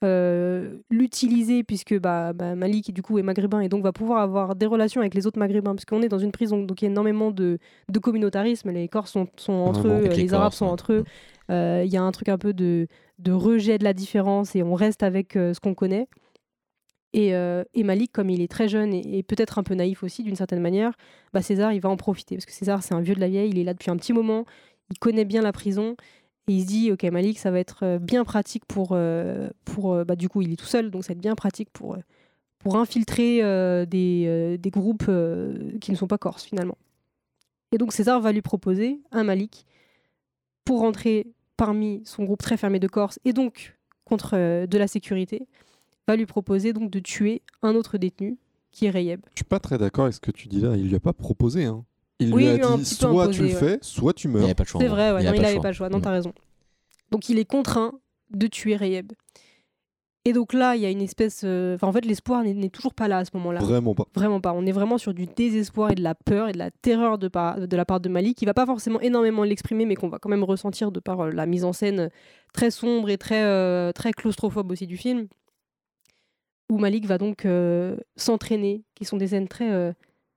[0.02, 4.54] euh, l'utiliser, puisque bah, bah, Malik, du coup, est maghrébin, et donc va pouvoir avoir
[4.54, 6.88] des relations avec les autres maghrébins, parce qu'on est dans une prison, donc il y
[6.88, 7.58] a énormément de,
[7.90, 8.70] de communautarisme.
[8.70, 10.72] Les Corses sont, sont entre eux, les, les Arabes sont ouais.
[10.72, 11.04] entre eux.
[11.50, 12.86] Il y a un truc un peu de,
[13.18, 16.08] de rejet de la différence, et on reste avec ce qu'on connaît.
[17.14, 20.24] Et, euh, et Malik, comme il est très jeune et, peut-être un peu naïf aussi
[20.24, 20.94] d'une certaine manière,
[21.32, 22.34] bah César, il va en profiter.
[22.34, 24.12] Parce que César, c'est un vieux de la vieille, il est là depuis un petit
[24.12, 24.44] moment,
[24.90, 25.96] il connaît bien la prison.
[26.48, 28.90] Et il se dit, ok Malik, ça va être euh, bien pratique pour...
[28.92, 31.70] euh, pour bah, du coup, il est tout seul, donc ça va être bien pratique
[31.72, 31.96] pour,
[32.58, 33.38] pour infiltrer
[33.86, 35.08] des, des groupes
[35.80, 36.76] qui ne sont pas corses finalement.
[37.70, 39.66] Et donc César va lui proposer un Malik
[40.64, 45.46] pour rentrer parmi son groupe très fermé de Corse et donc contre de la sécurité,
[46.06, 48.36] va lui proposer donc de tuer un autre détenu
[48.72, 49.20] qui est Rayeb.
[49.30, 50.76] Je suis pas très d'accord avec ce que tu dis là.
[50.76, 51.64] Il lui a pas proposé.
[51.64, 51.84] Hein.
[52.20, 53.54] Il Oui, lui a lui dit soit imposé, tu le ouais.
[53.54, 54.42] fais, soit tu meurs.
[54.42, 54.80] Il avait pas de choix.
[54.80, 56.02] C'est vrai, ouais, Il pas n'avait pas le choix, non, Mm.
[56.02, 56.32] t'as raison.
[57.10, 57.92] Donc il est contraint
[58.30, 59.12] de tuer Rayeb.
[60.26, 61.42] Et donc là, il y a une espèce...
[61.44, 63.60] euh, Enfin, en fait, l'espoir n'est n'est toujours pas là à ce moment-là.
[63.60, 64.06] Vraiment pas.
[64.14, 64.54] Vraiment pas.
[64.54, 67.28] On est vraiment sur du désespoir et de la peur et de la terreur de,
[67.28, 70.18] par- de la part de Malik, qui va pas forcément énormément l'exprimer, mais qu'on va
[70.18, 72.08] quand même ressentir de par euh, la mise en scène
[72.54, 75.26] très sombre et très, euh, très claustrophobe aussi du film.
[76.70, 79.92] Où Malik va donc euh, s'entraîner, qui sont des scènes très, euh,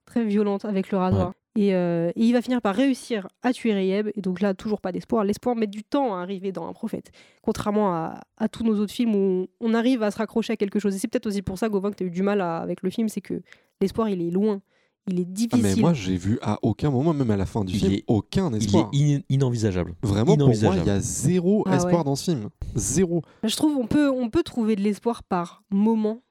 [0.06, 1.34] très violentes avec le rasoir.
[1.60, 4.10] Et, euh, et il va finir par réussir à tuer Rayeb.
[4.16, 5.24] Et donc là, toujours pas d'espoir.
[5.24, 7.12] L'espoir met du temps à arriver dans un prophète.
[7.42, 10.78] Contrairement à, à tous nos autres films où on arrive à se raccrocher à quelque
[10.80, 10.96] chose.
[10.96, 12.84] Et c'est peut-être aussi pour ça, Gauvin, que tu as eu du mal à- avec
[12.84, 13.42] le film, c'est que
[13.82, 14.62] l'espoir, il est loin.
[15.10, 15.62] Il est Ah, difficile.
[15.64, 18.04] mais moi, j'ai vu à aucun moment, même à la fin du Il film, est-
[18.08, 18.90] aucun Il espoir.
[18.94, 19.96] est in- inenvisageable.
[20.04, 20.88] Vraiment, pour moi, il Inenvisageable.
[20.88, 22.04] y a zéro Ah espoir ouais.
[22.04, 22.50] dans ce film.
[22.76, 23.22] Zéro.
[23.44, 26.22] Je trouve on peut, on peut trouver de l'espoir par moment,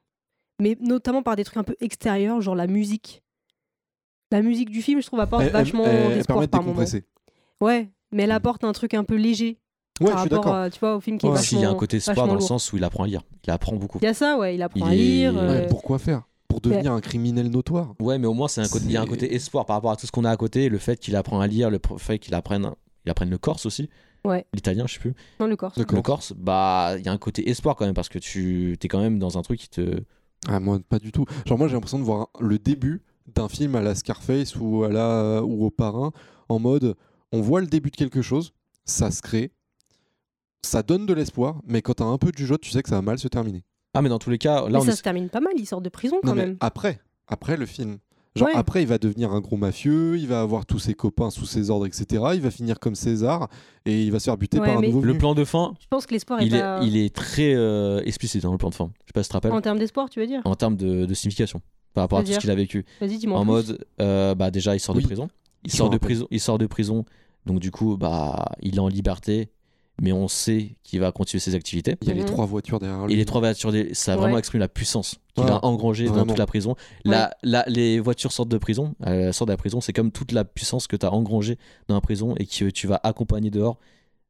[0.61, 3.23] mais notamment par des trucs un peu extérieurs, genre la musique.
[4.31, 6.73] La musique du film, je trouve, apporte Elle- vachement d'espoir permet de par moment.
[6.73, 7.05] décompresser.
[7.61, 9.57] Ouais, mais elle apporte un truc un peu léger
[10.01, 10.55] Ouais, par je suis rapport, d'accord.
[10.55, 11.35] à, tu vois, au film qui est Ouais.
[11.37, 13.23] vachement S'il y a un côté espoir dans le sens où il apprend à lire.
[13.45, 13.97] Il apprend beaucoup.
[14.01, 15.37] Il y a ça, ouais, il apprend Il à est- lire.
[15.37, 16.27] Euh, Ouais, pourquoi faire?
[16.47, 19.01] Pour devenir un criminel notoire Ouais, mais au moins, c'est un côté, il y a
[19.01, 20.69] un côté espoir par rapport à tout ce qu'on a à côté.
[20.69, 22.71] Le fait qu'il apprend à lire, le fait qu'il apprenne,
[23.05, 23.89] il apprenne le corse aussi.
[24.25, 24.45] Ouais.
[24.53, 25.13] L'italien, je sais plus.
[25.39, 25.77] Non, le corse.
[25.77, 28.77] Le Le corse, bah, il y a un côté espoir quand même parce que tu
[28.81, 30.01] es quand même dans un truc qui te.
[30.47, 31.25] Ah, moi, pas du tout.
[31.45, 33.01] Genre, moi, j'ai l'impression de voir le début
[33.33, 36.11] d'un film à la Scarface ou, à la, ou au Parrain,
[36.49, 36.95] en mode
[37.31, 38.53] on voit le début de quelque chose,
[38.85, 39.51] ça se crée,
[40.61, 42.95] ça donne de l'espoir, mais quand t'as un peu de jugeote, tu sais que ça
[42.95, 43.63] va mal se terminer.
[43.93, 45.53] Ah, mais dans tous les cas, là, mais on ça est- se termine pas mal,
[45.57, 46.57] il sort de prison quand Non, mais même.
[46.59, 47.97] après, après le film.
[48.35, 48.53] Genre, Ouais.
[48.55, 51.71] après, il va devenir un gros mafieux, il va avoir tous ses copains sous ses
[51.71, 52.23] ordres, etc.
[52.35, 53.49] Il va finir comme César
[53.85, 55.17] et il va se faire buter Ouais, par un nouveau le venu.
[55.17, 56.79] plan de fin, Je pense que l'espoir est, il est, pas...
[56.83, 58.91] il est très euh, explicite dans le plan de fin.
[59.01, 59.51] Je sais pas si tu te rappelles.
[59.53, 60.41] En termes d'espoir, tu veux dire?
[60.45, 61.61] En termes de, de signification
[61.95, 62.85] par rapport à tout ce qu'il a vécu.
[63.01, 63.39] Vas-y, dis-moi.
[63.39, 63.47] En plus.
[63.51, 65.01] mode, euh, bah déjà, il sort Oui.
[65.01, 65.29] de prison.
[65.63, 66.27] Il sort de prison.
[66.29, 67.05] Il sort de prison.
[67.47, 69.49] Donc du coup, bah, il est en liberté,
[70.01, 71.95] mais on sait qu'il va continuer ses activités.
[72.01, 72.27] Il y a les Mhm.
[72.27, 73.13] trois voitures derrière lui.
[73.13, 74.39] Et les trois voitures, ça a vraiment Ouais.
[74.39, 76.75] exprimé la puissance qu'il Ouais, a engrangée dans toute la prison.
[77.05, 80.31] La, la- les voitures sortent de prison, euh, sortent de la prison, c'est comme toute
[80.31, 83.77] la puissance que tu as engrangée dans la prison et que tu vas accompagner dehors,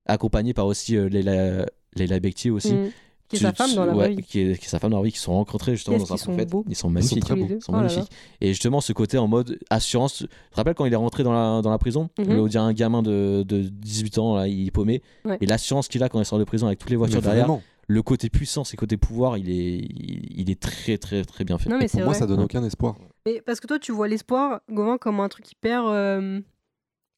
[0.06, 1.66] accompagné par aussi euh, Leila,
[1.96, 2.74] Leila Bekti aussi.
[2.74, 2.92] Mm.
[3.30, 4.24] Qui est Tu- sa femme dans la ouais, vraie vie.
[4.24, 6.18] Qui est, qui est sa femme dans la vie, qui sont rencontrés justement dans un
[6.18, 6.50] prophète.
[6.70, 7.28] Ils sont magnifiques.
[7.28, 7.48] beaux.
[7.50, 7.88] Ils sont Oh là là.
[7.90, 8.12] magnifiques.
[8.40, 10.20] Et justement, ce côté en mode assurance.
[10.20, 12.10] Tu te rappelles quand il est rentré dans la, dans la prison?
[12.18, 15.02] Le- On dirait un gamin de, de 18 ans, là, il est paumé.
[15.26, 15.38] Ouais.
[15.42, 17.46] Et l'assurance qu'il a quand il sort de prison avec toutes les Mais voitures derrière,
[17.48, 17.62] vraiment.
[17.88, 21.58] le côté puissance et côté pouvoir, il est, il, il est très, très, très bien
[21.58, 21.70] fait.
[21.70, 22.20] Non, mais c'est Pour moi, vrai.
[22.20, 22.96] ça donne aucun espoir.
[23.26, 25.86] Mais parce que toi, tu vois l'espoir, Gauvin, comme un truc hyper.
[25.88, 26.40] euh,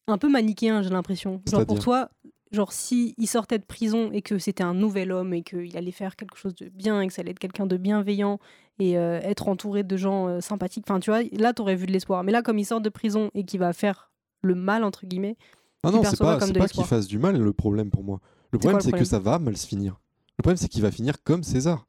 [0.07, 1.39] un peu manichéen, j'ai l'impression.
[1.47, 2.10] Genre pour toi,
[2.52, 5.91] genre si il sortait de prison et que c'était un nouvel homme et qu'il allait
[5.91, 8.39] faire quelque chose de bien et que ça allait être quelqu'un de bienveillant
[8.80, 11.91] et euh, être entouré de gens euh, sympathiques, enfin tu vois, là t'aurais vu de
[11.91, 12.24] l'espoir.
[12.24, 15.36] Mais là, comme il sort de prison et qu'il va faire le mal, entre guillemets,
[15.84, 18.20] Ah non, c'est pas, comme pas qu'il fasse du mal le problème pour moi.
[18.52, 20.00] Le problème, c'est que ça va mal se finir.
[20.38, 21.86] Le problème, c'est qu'il va finir comme César.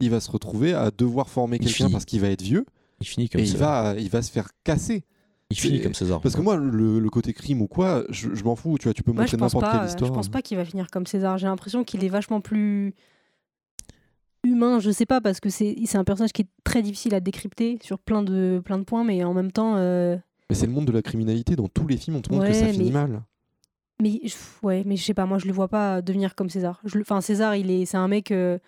[0.00, 2.66] Il va se retrouver à devoir former quelqu'un parce qu'il va être vieux
[3.00, 3.94] Il finit comme et il César.
[3.94, 5.04] va, il va se faire casser.
[5.50, 6.20] Il finit comme César.
[6.20, 8.76] Parce que moi, le, le côté crime ou quoi, je, je m'en fous.
[8.78, 10.08] Tu vois, tu peux montrer n'importe quelle euh, histoire.
[10.10, 11.38] Je pense pas qu'il va finir comme César.
[11.38, 12.94] J'ai l'impression qu'il est vachement plus
[14.42, 14.78] humain.
[14.80, 17.78] Je sais pas parce que c'est c'est un personnage qui est très difficile à décrypter
[17.82, 19.74] sur plein de plein de points, mais en même temps.
[19.76, 20.16] euh,
[20.50, 21.56] Mais c'est le monde de la criminalité.
[21.56, 23.22] Dans tous les films, on te montre que ça finit mais- mal.
[24.02, 24.34] Mais je-
[24.66, 26.80] ouais, mais je sais pas, moi je le vois pas devenir comme César.
[26.84, 28.58] Je Enfin, César, il est, c'est un mec, euh,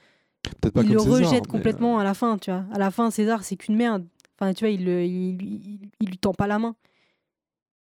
[0.60, 2.64] Peut-être pas il comme le César, rejette mais, complètement à la fin, tu vois.
[2.72, 4.06] À la fin, César, c'est qu'une merde.
[4.38, 6.74] Enfin, tu vois, il, le- il, il, il lui tend pas la main.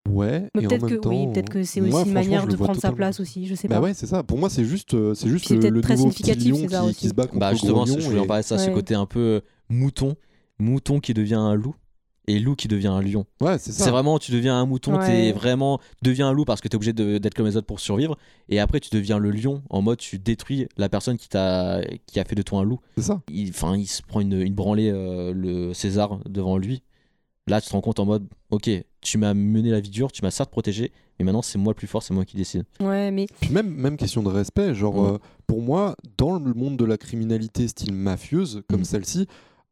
[0.09, 0.49] Ouais.
[0.53, 3.19] Mais peut-être que oui, peut-être que c'est aussi une manière de le prendre sa place
[3.19, 3.45] aussi.
[3.47, 3.81] Je sais Bah pas.
[3.83, 4.21] ouais, c'est ça.
[4.21, 6.71] Pour moi, c'est juste, euh, c'est juste C'est le, peut-être le très nouveau petit significatif,
[6.71, 8.43] lion qui, qui se bat contre Bah le justement, gros lion je voulais en parler
[8.43, 10.15] ça, ce côté un peu euh, mouton,
[10.59, 11.73] mouton qui devient un loup
[12.27, 13.25] et loup qui devient un lion.
[13.41, 13.83] Ouais, c'est ça.
[13.83, 15.05] C'est vraiment, tu deviens un mouton, Ouais.
[15.05, 17.67] t'es vraiment, tu deviens un loup parce que t'es obligé de- d'être comme les autres
[17.67, 18.17] pour survivre,
[18.49, 22.19] et après tu deviens le lion en mode tu détruis la personne qui t'a, qui
[22.19, 22.79] a fait de toi un loup.
[22.97, 23.21] C'est ça.
[23.29, 26.81] Il, enfin, il se prend une, une branlée euh, le César devant lui.
[27.47, 28.69] Là, tu te rends compte en mode, ok,
[29.01, 31.75] tu m'as mené la vie dure, tu m'as certes protégé, mais maintenant c'est moi le
[31.75, 32.63] plus fort, c'est moi qui décide.
[32.79, 36.77] Ouais, mais Puis même, même question de respect, genre euh, pour moi, dans le monde
[36.77, 38.85] de la criminalité style mafieuse, comme Mm.
[38.85, 39.27] celle-ci,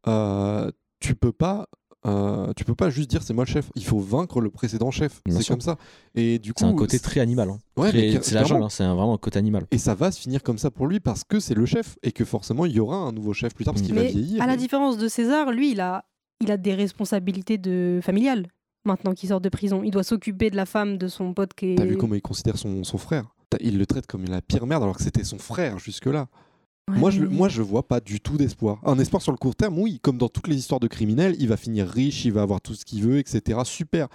[0.06, 1.66] euh, tu peux pas.
[2.06, 4.90] Euh, tu peux pas juste dire c'est moi le chef, il faut vaincre le précédent
[4.90, 5.20] chef.
[5.28, 5.76] C'est comme ça.
[6.14, 7.50] Et du coup, C'est un côté très animal.
[7.50, 7.58] hein.
[7.76, 7.90] Ouais,
[8.22, 9.66] c'est la jungle, hein, c'est un- vraiment un côté animal.
[9.70, 12.12] Et ça va se finir comme ça pour lui parce que c'est le chef et
[12.12, 14.42] que forcément il y aura un nouveau chef plus tard parce qu'il va Mais vieillir.
[14.42, 16.04] à la différence de César, lui, il a,
[16.40, 18.48] il a des responsabilités de familiales
[18.84, 19.82] maintenant qu'il sort de prison.
[19.84, 21.74] Il doit s'occuper de la femme de son pote qui est.
[21.76, 23.32] T'as vu comment il considère son, son frère?
[23.60, 26.26] Il le traite comme la pire merde alors que c'était son frère jusque-là.
[26.90, 28.80] Ouais, moi, je, mais- moi, je vois pas du tout d'espoir.
[28.84, 31.48] Un espoir sur le court terme, oui, comme dans toutes les histoires de criminels, il
[31.48, 33.60] va finir riche, il va avoir tout ce qu'il veut, etc.
[33.64, 34.08] Super.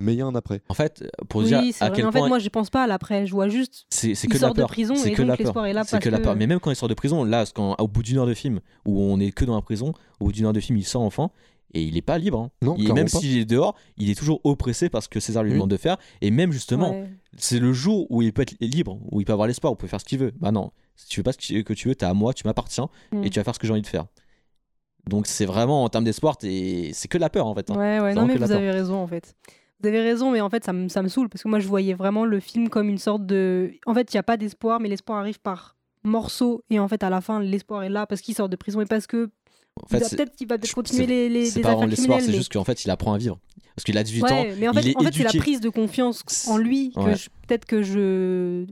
[0.00, 0.62] Mais il y a un après.
[0.68, 1.72] En fait, pour oui, dire à vrai.
[1.96, 3.26] quel Mais en fait, point moi, je pense pas à l'après.
[3.26, 3.84] Je vois juste.
[3.90, 4.68] c'est il que de sort la de peur.
[4.68, 5.46] prison C'est et que de donc la peur.
[5.46, 6.36] l'espoir est là C'est que la peur.
[6.36, 8.60] Mais même quand il sort de prison, là, qu'en- au bout d'une heure de film,
[8.86, 11.02] où on est que dans la prison, au bout d'une heure de film, il sort
[11.02, 11.30] enfin
[11.74, 12.38] et il est pas libre.
[12.40, 12.50] hein.
[12.62, 15.70] Non, clairement même s'il est dehors, il est toujours oppressé parce que César lui demande
[15.70, 15.96] de faire.
[16.20, 17.10] Et même justement, Ouais.
[17.36, 19.78] c'est le jour où il peut être libre, où il peut avoir l'espoir, où il
[19.78, 20.32] peut faire ce qu'il veut.
[20.40, 22.88] Bah non, si tu veux pas ce que tu veux, t'es à moi, tu m'appartiens
[23.12, 23.24] Mm.
[23.24, 24.06] et tu vas faire ce que j'ai envie de faire.
[25.08, 27.70] Donc c'est vraiment en termes d'espoir, t'es- c'est que de la peur en fait.
[27.70, 27.74] hein.
[27.76, 28.56] Ouais, ouais, non, mais vous peur.
[28.56, 29.34] avez raison en fait.
[29.80, 31.68] Vous avez raison, mais en fait, ça me, ça me saoule parce que moi, je
[31.68, 33.72] voyais vraiment le film comme une sorte de.
[33.86, 37.02] En fait, il n'y a pas d'espoir, mais l'espoir arrive par morceaux et en fait,
[37.04, 39.30] à la fin, l'espoir est là parce qu'il sort de prison et parce que.
[39.82, 42.24] En fait, il peut-être qu'il va peut-être continuer les, les, pas affaires vraiment l'espoir, criminelles.
[42.24, 43.38] c'est mais- juste qu'en fait il apprend à vivre.
[43.74, 45.32] Parce qu'il a 18 ans, Ouais, mais en fait, il est en fait c'est la
[45.32, 47.16] prise de confiance en lui que Ouais.
[47.16, 48.66] je- peut-être que je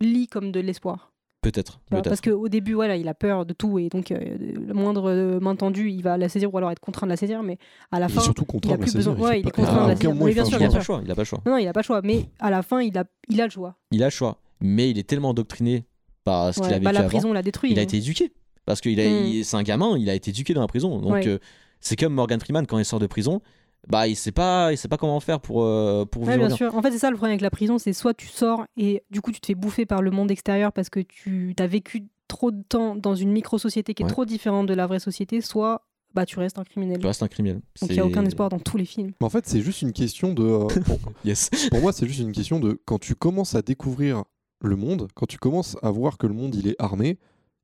[0.00, 1.12] lis comme de l'espoir.
[1.40, 1.78] Peut-être.
[1.88, 2.08] Peut-être.
[2.08, 5.38] Parce qu'au début, voilà, il a peur de tout et donc euh, le moindre euh,
[5.38, 7.44] main tendue, il va la saisir ou alors être contraint de la saisir.
[7.44, 7.58] Mais
[7.92, 9.28] à la Il est fin, surtout il contraint a de la plus saisir, besoin.
[9.28, 10.10] il Ouais, il est contraint de la saisir.
[10.10, 11.40] moment, Oui, il bien sûr, Il a pas le choix, il a pas le choix.
[11.46, 12.00] Non, non, il a pas le choix.
[12.02, 13.76] Mais à la fin, il a, il a le choix.
[13.92, 15.84] Il a le choix, mais il est tellement endoctriné
[16.24, 17.08] par ce qu'il a vécu bah, la avant.
[17.08, 17.70] prison l'a détruit.
[17.70, 17.84] Il a hein.
[17.84, 18.32] été éduqué
[18.68, 19.24] parce qu'il a, Mm.
[19.26, 20.98] il- c'est un gamin, il a été éduqué dans la prison.
[21.00, 21.26] Donc Ouais.
[21.26, 21.38] euh,
[21.80, 23.40] c'est comme Morgan Freeman quand il sort de prison,
[23.88, 26.48] bah il sait pas, il sait pas comment faire pour euh, pour Ouais, vivre bien
[26.48, 26.56] bien.
[26.56, 26.74] sûr.
[26.74, 29.20] En fait, c'est ça le problème avec la prison, c'est soit tu sors et du
[29.22, 32.50] coup tu te fais bouffer par le monde extérieur parce que tu as vécu trop
[32.50, 34.12] de temps dans une micro-société qui est Ouais.
[34.12, 36.98] trop différente de la vraie société, soit bah tu restes un criminel.
[36.98, 37.60] Tu restes un criminel.
[37.80, 39.12] Donc il n'y a aucun espoir dans tous les films.
[39.20, 40.42] Mais en fait, c'est juste une question de.
[40.42, 41.48] euh, pour, Yes.
[41.70, 44.24] pour moi, c'est juste une question de quand tu commences à découvrir
[44.60, 47.18] le monde, quand tu commences à voir que le monde il est armé,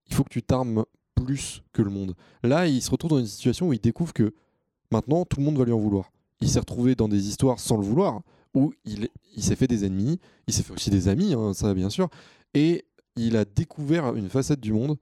[0.09, 0.85] il faut que tu t'armes
[1.15, 2.15] plus que le monde.
[2.43, 4.35] Là, il se retrouve dans une situation où il découvre que
[4.91, 6.11] maintenant tout le monde va lui en vouloir.
[6.41, 8.23] Il s'est retrouvé dans des histoires sans le vouloir,
[8.55, 11.91] où il, s'est fait des ennemis, il s'est fait aussi des amis, hein, ça bien
[11.91, 12.09] sûr,
[12.55, 12.85] et
[13.17, 14.97] il a découvert une facette du monde.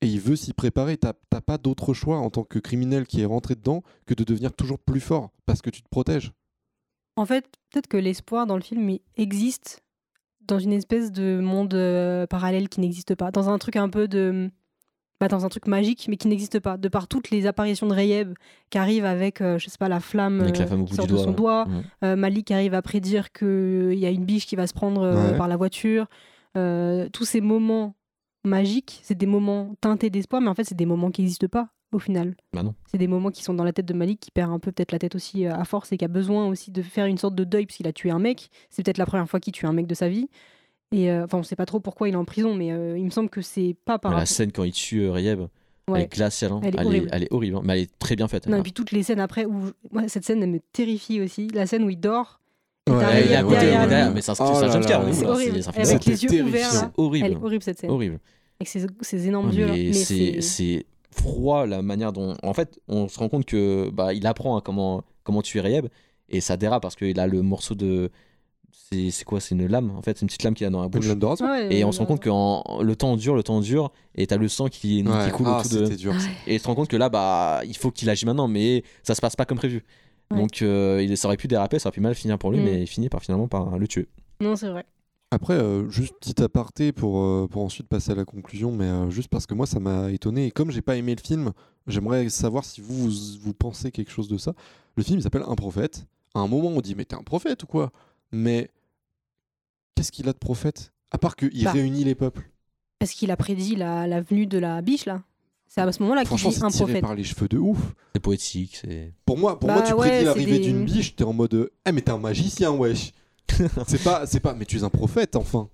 [0.00, 0.96] Et il veut s'y préparer.
[0.96, 4.52] T'as pas d'autre choix en tant que criminel qui est rentré dedans que de devenir
[4.52, 6.32] toujours plus fort parce que tu te protèges.
[7.14, 9.84] En fait, peut-être que l'espoir dans le film il existe
[10.46, 14.08] dans une espèce de monde euh, parallèle qui n'existe pas, dans un truc un peu
[14.08, 14.50] de
[15.20, 17.94] bah, dans un truc magique mais qui n'existe pas, de par toutes les apparitions de
[17.94, 18.34] Rayeb
[18.70, 20.96] qui arrivent avec euh, je sais pas la flamme, Avec la femme au qui bout
[20.96, 21.68] sort du de doigt, son doigt,
[22.02, 25.02] euh, Malik qui arrive à prédire qu'il y a une biche qui va se prendre
[25.02, 25.36] euh, Ouais.
[25.36, 26.06] par la voiture,
[26.56, 27.94] Euh, tous ces moments
[28.44, 31.68] magiques, c'est des moments teintés d'espoir mais en fait c'est des moments qui n'existent pas
[31.92, 32.34] au final.
[32.52, 32.74] Bah non.
[32.90, 34.92] C'est des moments qui sont dans la tête de Malik qui perd un peu peut-être
[34.92, 37.34] la tête aussi euh, à force et qui a besoin aussi de faire une sorte
[37.34, 38.48] de deuil parce qu'il a tué un mec.
[38.70, 40.28] C'est peut-être la première fois qu'il tue un mec de sa vie.
[40.90, 43.04] Et euh, enfin, on sait pas trop pourquoi il est en prison, mais euh, il
[43.04, 45.92] me semble que c'est pas par Mais la scène quand il tue euh, Rayeb, elle
[45.94, 46.02] Ouais.
[46.02, 46.52] est glaciale.
[46.52, 46.60] hein.
[46.62, 47.08] Elle est Elle, est, horrible.
[47.12, 47.60] elle est horrible, hein.
[47.64, 48.46] mais elle est très bien faite.
[48.46, 49.70] Non, et puis toutes les scènes après où
[50.06, 52.40] cette scène elle me terrifie aussi, la scène où il dort.
[52.90, 54.14] Ouais, à côté, derrière lui.
[54.14, 54.40] mais Oh c'est
[55.26, 56.46] horrible, ça avec les yeux terrifiant.
[56.48, 56.90] ouverts.
[56.96, 57.26] horrible.
[57.26, 57.90] Elle est horrible cette scène.
[57.90, 58.18] Horrible.
[58.60, 59.92] Avec ses, ses énormes Ouais, yeux.
[59.92, 64.56] c'est froid la manière dont en fait on se rend compte que bah il apprend
[64.56, 65.86] à comment comment tuer Rayeb
[66.28, 68.10] et ça dérape parce qu'il a le morceau de
[68.72, 70.80] c'est c'est quoi c'est une lame en fait c'est une petite lame qu'il a dans
[70.80, 73.16] la Une bouche lame de Ouais, et on se rend compte que en- le temps
[73.16, 75.30] dure le temps dure et t'as le sang qui, qui Ouais.
[75.30, 76.14] coule Ah, autour de dur.
[76.46, 79.14] et tu te rends compte que là bah il faut qu'il agisse maintenant mais ça
[79.14, 79.84] se passe pas comme prévu
[80.30, 80.38] Ouais.
[80.38, 82.64] donc euh, il ça aurait pu déraper ça aurait pu mal finir pour lui Mm.
[82.64, 84.08] mais il finit par finalement par le tuer
[84.40, 84.84] Non, c'est vrai.
[85.34, 89.08] Après, euh, juste petit aparté pour, euh, pour ensuite passer à la conclusion, mais euh,
[89.08, 91.52] juste parce que moi ça m'a étonné et comme j'ai pas aimé le film,
[91.86, 94.52] j'aimerais savoir si vous, vous vous pensez quelque chose de ça.
[94.94, 96.04] Le film il s'appelle Un prophète.
[96.34, 97.92] À un moment on dit mais t'es un prophète ou quoi?
[98.30, 98.68] Mais
[99.94, 100.92] qu'est-ce qu'il a de prophète?
[101.10, 101.72] À part qu'il Bah.
[101.72, 102.50] réunit les peuples.
[102.98, 105.22] Parce qu'il a prédit la, la venue de la biche là.
[105.66, 107.00] C'est à ce moment-là qu'il dit un tiré prophète.
[107.00, 107.78] par les cheveux de ouf.
[108.14, 109.14] C'est poétique, c'est.
[109.24, 111.70] Pour moi, pour Bah moi tu ouais, prédis l'arrivée des- d'une biche, t'es en mode
[111.86, 113.14] Eh, mais t'es un magicien, wesh.
[113.86, 115.68] c'est pas, c'est pas, mais tu es un prophète, enfin.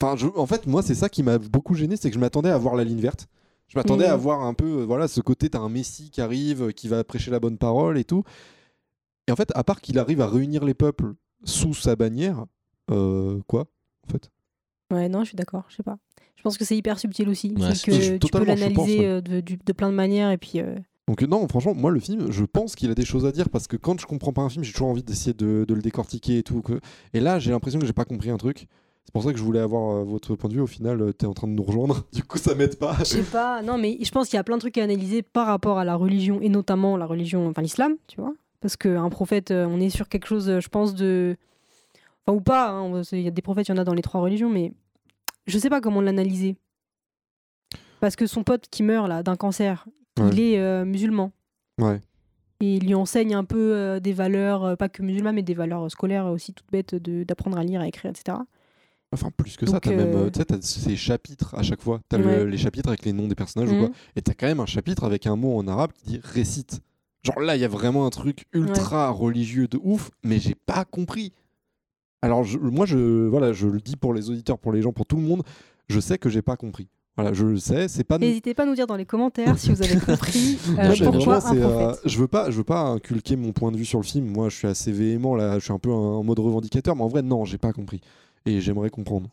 [0.00, 2.50] Enfin, je- en fait, moi, c'est ça qui m'a beaucoup gêné, c'est que je m'attendais
[2.50, 3.28] à voir la ligne verte.
[3.68, 4.12] Je m'attendais Mhm.
[4.12, 7.04] à voir un peu, euh, voilà, ce côté, t'as un messie qui arrive, qui va
[7.04, 8.24] prêcher la bonne parole et tout.
[9.28, 11.14] Et en fait, à part qu'il arrive à réunir les peuples
[11.44, 12.44] sous sa bannière,
[12.90, 13.66] euh, quoi,
[14.08, 14.30] en fait?
[14.92, 15.96] Ouais, non, je suis d'accord, je sais pas.
[16.36, 17.54] Je pense que c'est hyper subtil aussi.
[17.56, 19.06] Ouais, que je- tu peux l'analyser ouais.
[19.06, 20.60] euh, de, plein de manières et puis.
[20.60, 20.74] euh,
[21.08, 23.66] Donc non, franchement, moi le film, je pense qu'il a des choses à dire parce
[23.66, 26.42] que quand je comprends pas un film, j'ai toujours envie d'essayer de, le décortiquer et
[26.42, 26.62] tout.
[26.62, 26.80] que-
[27.12, 28.66] Et là, j'ai l'impression que j'ai pas compris un truc.
[29.04, 30.60] C'est pour ça que je voulais avoir euh, votre point de vue.
[30.60, 32.04] Au final, euh, t'es en train de nous rejoindre.
[32.12, 32.96] Du coup, ça m'aide pas.
[33.00, 35.22] Je sais pas, non, mais je pense qu'il y a plein de trucs à analyser
[35.22, 38.32] par rapport à la religion et notamment la religion, enfin l'islam, tu vois.
[38.60, 41.36] Parce qu'un prophète, euh, on est sur quelque chose, je pense, de.
[42.24, 44.02] Enfin, ou pas, hein, il y a des prophètes, il y en a dans les
[44.02, 44.72] trois religions, mais
[45.48, 46.54] je sais pas comment l'analyser.
[48.00, 49.86] Parce que son pote qui meurt là d'un cancer,
[50.18, 51.32] il est euh, musulman.
[51.80, 52.00] Ouais.
[52.60, 55.54] Et il lui enseigne un peu euh, des valeurs, euh, pas que musulmanes, mais des
[55.54, 58.38] valeurs scolaires aussi toutes bêtes d'apprendre à lire, à écrire, etc.
[59.14, 62.00] Enfin, plus que ça, t'as même, euh, tu sais, t'as ces chapitres à chaque fois.
[62.08, 62.46] T'as le- Ouais.
[62.46, 63.80] les chapitres avec les noms des personnages ou Mhm.
[63.80, 63.90] quoi.
[64.16, 66.80] Et t'as quand même un chapitre avec un mot en arabe qui dit récite.
[67.22, 70.84] Genre là, il y a vraiment un truc ultra religieux de ouf, mais j'ai pas
[70.84, 71.32] compris.
[72.22, 75.04] Alors je- moi, je, voilà, je le dis pour les auditeurs, pour les gens, pour
[75.06, 75.42] tout le monde,
[75.88, 76.88] je sais que j'ai pas compris.
[77.16, 78.16] Voilà, je le sais, c'est pas.
[78.16, 81.56] N'hésitez pas à nous dire dans les commentaires si vous avez compris euh, pourquoi un
[81.56, 82.00] euh, prophète.
[82.06, 84.26] je veux pas, je veux pas inculquer mon point de vue sur le film.
[84.26, 87.02] Moi, je suis assez véhément là, je suis un peu en en mode revendicateur, mais
[87.02, 88.00] en vrai, non, j'ai pas compris.
[88.46, 89.28] Et j'aimerais comprendre.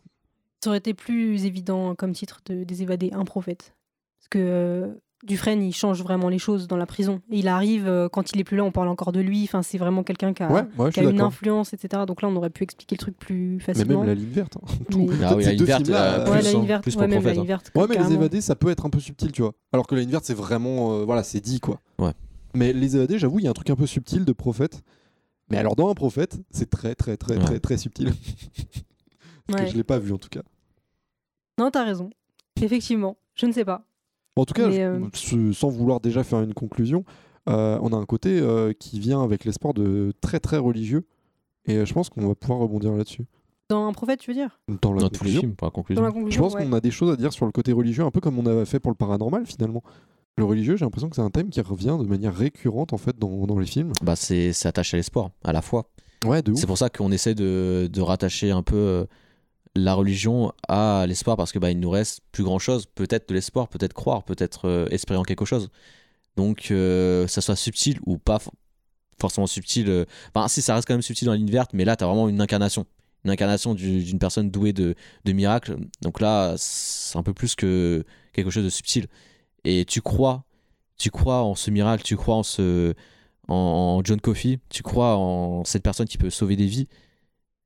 [0.62, 3.76] Ça aurait été plus évident comme titre de, des évadés, un prophète.
[4.20, 4.88] Parce que euh,
[5.26, 7.22] Dufresne, il change vraiment les choses dans la prison.
[7.30, 9.44] Et il arrive, euh, quand il est plus là, on parle encore de lui.
[9.44, 12.04] Enfin, c'est vraiment quelqu'un qui a, Ouais, ouais, je qui a une influence, etc.
[12.08, 14.00] Donc là, on aurait pu expliquer le truc plus Mais facilement.
[14.00, 14.56] même la ligne verte.
[14.58, 14.66] hein.
[14.90, 15.08] Tout.
[15.10, 16.96] Mais- Ah oui, la ligne verte, euh, euh, Ouais, la hein, ligne verte, plus ouais,
[16.96, 17.48] pour même la prophète, ligne hein.
[17.48, 17.72] verte.
[17.76, 19.54] Ouais, mais les évadés, ça peut être un peu subtil, tu vois.
[19.74, 20.94] Alors que la ligne verte, c'est vraiment.
[20.94, 21.82] euh, voilà, c'est dit, quoi.
[22.00, 22.14] Ouais.
[22.56, 24.82] Mais les évadés, j'avoue, il y a un truc un peu subtil de prophète.
[25.52, 27.44] Mais alors, dans un prophète, c'est très, très, très, Ouais.
[27.44, 28.14] très, très subtil.
[29.48, 29.66] Parce Ouais.
[29.66, 30.44] que je l'ai pas vu, en tout cas.
[31.58, 32.10] Non, t'as raison.
[32.62, 33.86] Effectivement, je ne sais pas.
[34.40, 34.80] En tout cas, je-
[35.36, 37.04] euh, sans vouloir déjà faire une conclusion,
[37.50, 41.06] euh, on a un côté euh, qui vient avec l'espoir de très, très religieux.
[41.66, 43.26] Et je pense qu'on va pouvoir rebondir là-dessus.
[43.70, 44.60] Dans un prophète, tu veux dire?
[44.82, 46.02] Dans la Dans tous les films, pour la Dans conclusion.
[46.02, 46.66] la Je conclusion pense ouais.
[46.66, 48.66] qu'on a des choses à dire sur le côté religieux, un peu comme on avait
[48.66, 49.84] fait pour le paranormal finalement.
[50.38, 53.20] Le religieux, j'ai l'impression que c'est un thème qui revient de manière récurrente en fait
[53.20, 53.92] dans, dans les films.
[54.02, 55.86] Bah, c'est c'est attaché à l'espoir, à la foi.
[56.26, 56.58] Ouais, de ouf.
[56.60, 59.06] C'est pour ça qu'on essaie de, de rattacher un peu euh,
[59.76, 62.86] la religion à l'espoir parce que bah, il nous reste plus grand chose.
[62.86, 65.70] Peut-être de l'espoir, peut-être croire, peut-être euh, espérer en quelque chose.
[66.36, 68.54] Donc, euh, ça soit subtil ou pas for-
[69.20, 69.90] forcément subtil.
[69.90, 72.08] euh, Enfin, si, ça reste quand même subtil dans la verte, mais là, tu as
[72.08, 72.86] vraiment une incarnation.
[73.26, 74.96] Une incarnation du- d'une personne douée de,
[75.28, 75.78] miracles.
[76.02, 79.08] Donc là, c'est un peu plus que quelque chose de subtil.
[79.66, 80.46] Et tu crois,
[80.98, 82.94] tu crois en ce miracle, tu crois en ce
[83.48, 86.88] en John Coffey, tu crois en cette personne qui peut sauver des vies,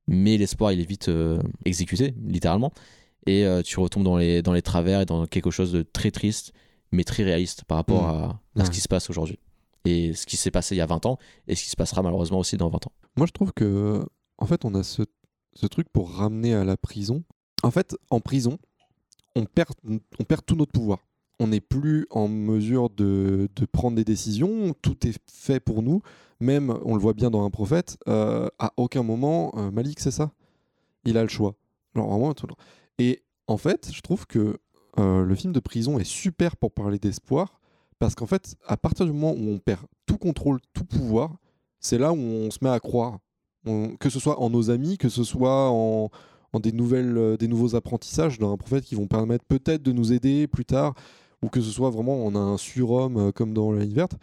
[0.06, 2.72] mais l'espoir il est vite euh, exécuté, littéralement,
[3.26, 6.10] et euh, tu retombes dans les, dans les travers et dans quelque chose de très
[6.10, 6.52] triste,
[6.92, 8.30] mais très réaliste par rapport Mm.
[8.56, 9.38] à, à ce qui se passe aujourd'hui.
[9.86, 12.02] Et ce qui s'est passé il y a 20 ans, et ce qui se passera
[12.02, 12.92] malheureusement aussi dans 20 ans.
[13.16, 14.04] Moi, je trouve que,
[14.38, 15.02] en fait, on a ce,
[15.54, 17.22] ce truc pour ramener à la prison.
[17.62, 18.58] En fait, en prison,
[19.36, 19.70] on perd,
[20.18, 20.98] on perd tout notre pouvoir.
[21.40, 24.74] On n'est plus en mesure de, de prendre des décisions.
[24.82, 26.00] Tout est fait pour nous.
[26.40, 30.10] Même, on le voit bien dans un prophète, euh, à aucun moment, euh, Malik, c'est
[30.10, 30.32] ça?
[31.04, 31.54] Il a le choix.
[31.94, 32.34] Vraiment,
[32.98, 34.58] Et en fait, je trouve que
[34.98, 37.60] euh, le film de prison est super pour parler d'espoir.
[37.98, 41.36] Parce qu'en fait, à partir du moment où on perd tout contrôle, tout pouvoir,
[41.78, 43.18] c'est là où on se met à croire.
[43.98, 46.10] Que ce soit en nos amis, que ce soit en,
[46.52, 50.46] en des, nouvelles, des nouveaux apprentissages d'un prophète qui vont permettre peut-être de nous aider
[50.46, 50.92] plus tard,
[51.44, 54.14] ou que ce soit vraiment on a un surhomme euh, comme dans la ligne verte.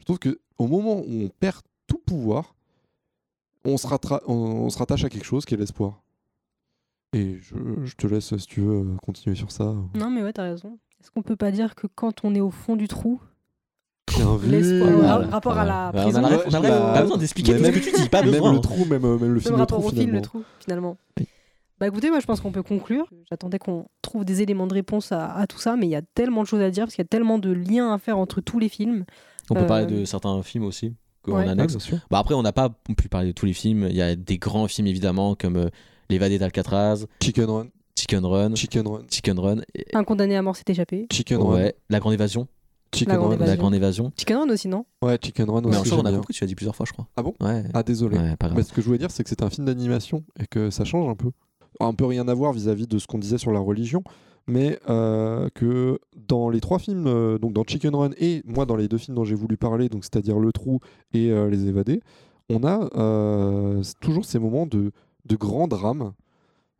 [0.00, 2.54] Je trouve que au moment où on perd tout pouvoir,
[3.64, 3.86] on se,
[4.26, 6.02] on, on rattache à quelque chose qui est l'espoir.
[7.12, 7.54] Et je,
[7.84, 9.72] je te laisse, si tu veux, euh, continuer sur ça.
[9.94, 10.78] Non, mais ouais, t'as raison.
[11.00, 13.20] Est-ce qu'on peut pas dire que quand on est au fond du trou,
[14.46, 16.54] l'espoir, rapport à la Ouais, on a prison, la- Ouais, on
[16.88, 18.52] a pas besoin d'expliquer tout ce même- que tu dis, pas Même besoin.
[18.52, 20.42] le trou, même, euh, même le film même le rapport trou, au film, le trou,
[20.60, 20.96] finalement.
[21.20, 21.26] Oui.
[21.84, 23.06] Bah écoutez, moi je pense qu'on peut conclure.
[23.30, 26.00] J'attendais qu'on trouve des éléments de réponse à, à tout ça, mais il y a
[26.14, 28.40] tellement de choses à dire parce qu'il y a tellement de liens à faire entre
[28.40, 29.04] tous les films.
[29.50, 31.46] On peut Euh, parler de certains films aussi qu'on ouais.
[31.46, 31.76] annexe.
[31.92, 31.96] Ah.
[32.10, 33.86] Bah après, on n'a pas pu parler de tous les films.
[33.90, 35.68] Il y a des grands films évidemment comme euh,
[36.08, 37.66] L'évadé d'Alcatraz, Chicken Run.
[37.98, 39.02] Chicken Run, Chicken Run.
[39.10, 41.06] Chicken Run, et- Un condamné à mort s'est échappé.
[41.12, 41.54] Chicken Run.
[41.54, 42.48] ouais, La Grande Évasion,
[42.94, 43.36] Chicken La Run.
[43.36, 44.10] La Grande Évasion.
[44.18, 44.86] Chicken Run aussi, non?
[45.02, 45.80] Ouais, Chicken Run Mais aussi.
[45.80, 47.06] en soi, on a compris, tu as dit plusieurs fois, je crois.
[47.16, 47.34] Ah bon?
[47.40, 47.64] Ouais.
[47.74, 48.16] Ah désolé.
[48.18, 48.56] Ouais, pas grave.
[48.56, 50.84] Mais ce que je voulais dire, c'est que c'est un film d'animation et que ça
[50.84, 51.30] change un peu.
[51.80, 54.02] Un peu rien à voir vis-à-vis de ce qu'on disait sur la religion,
[54.46, 58.76] mais euh, que dans les trois films, euh, donc dans Chicken Run et moi dans
[58.76, 60.80] les deux films dont j'ai voulu parler, donc c'est-à-dire Le Trou
[61.12, 62.00] et euh, Les Évadés,
[62.50, 62.90] on a
[64.00, 64.92] toujours ces moments de,
[65.24, 66.12] de grand drame.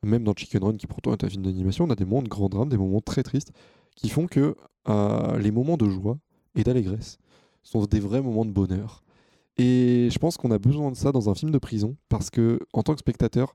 [0.02, 2.28] Même dans Chicken Run, qui pourtant est un film d'animation, on a des moments de
[2.28, 3.52] grand drame, des moments très tristes,
[3.96, 4.54] qui font que
[4.86, 6.18] les moments de joie
[6.54, 7.16] et d'allégresse
[7.62, 9.02] sont des vrais moments de bonheur.
[9.56, 12.58] Et je pense qu'on a besoin de ça dans un film de prison, parce que
[12.74, 13.54] en tant que spectateur,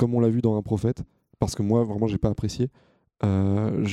[0.00, 1.02] comme on l'a vu dans Un Prophète,
[1.38, 2.70] parce que moi vraiment j'ai pas apprécié,
[3.22, 3.86] euh,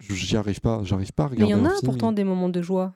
[0.00, 2.48] j'y arrive pas, j'arrive pas à Mais il regarder y en a pourtant des moments
[2.48, 2.92] de joie.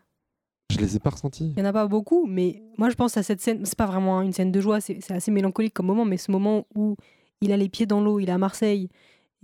[0.72, 1.52] Je les ai pas ressentis.
[1.56, 3.64] Il y en a pas beaucoup, mais moi je pense à cette scène.
[3.64, 6.66] C'est pas vraiment une scène de joie, c'est assez mélancolique comme moment, mais ce moment
[6.74, 6.96] où
[7.40, 8.88] il a les pieds dans l'eau, il est à Marseille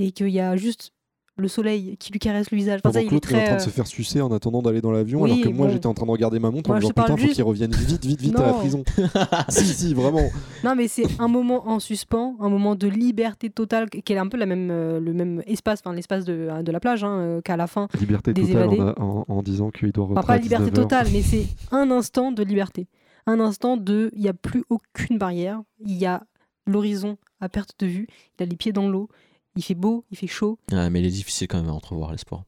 [0.00, 0.90] et qu'il y a juste
[1.36, 2.80] le soleil qui lui caresse le visage.
[2.84, 4.92] Enfin, ça, il est en train de se euh, faire sucer en attendant d'aller dans
[4.92, 5.72] l'avion, Oui, alors que moi bon.
[5.72, 7.72] j'étais en train de regarder ma montre en me disant putain, faut juste- qu'il revienne
[7.72, 8.84] vite, vite, vite à la prison.
[9.48, 10.28] si, si, vraiment.
[10.62, 14.28] Non, mais c'est un moment en suspens, un moment de liberté totale, qui est un
[14.28, 17.40] peu la même, euh, le même espace, enfin l'espace de, de la plage, hein, euh,
[17.40, 17.88] qu'à la fin.
[17.98, 18.80] Liberté des totale évadés.
[18.98, 20.84] en, en- en disant qu'il doit Enfin, pas liberté 19 heures.
[20.88, 22.86] totale, mais c'est un instant de liberté.
[23.26, 24.10] Un instant de.
[24.14, 25.60] Il n'y a plus aucune barrière.
[25.80, 26.22] Il y a
[26.66, 28.06] l'horizon à perte de vue.
[28.38, 29.08] Il a les pieds dans l'eau.
[29.56, 30.58] Il fait beau, il fait chaud.
[30.72, 32.44] Ah, mais il est difficile quand même à entrevoir l'espoir.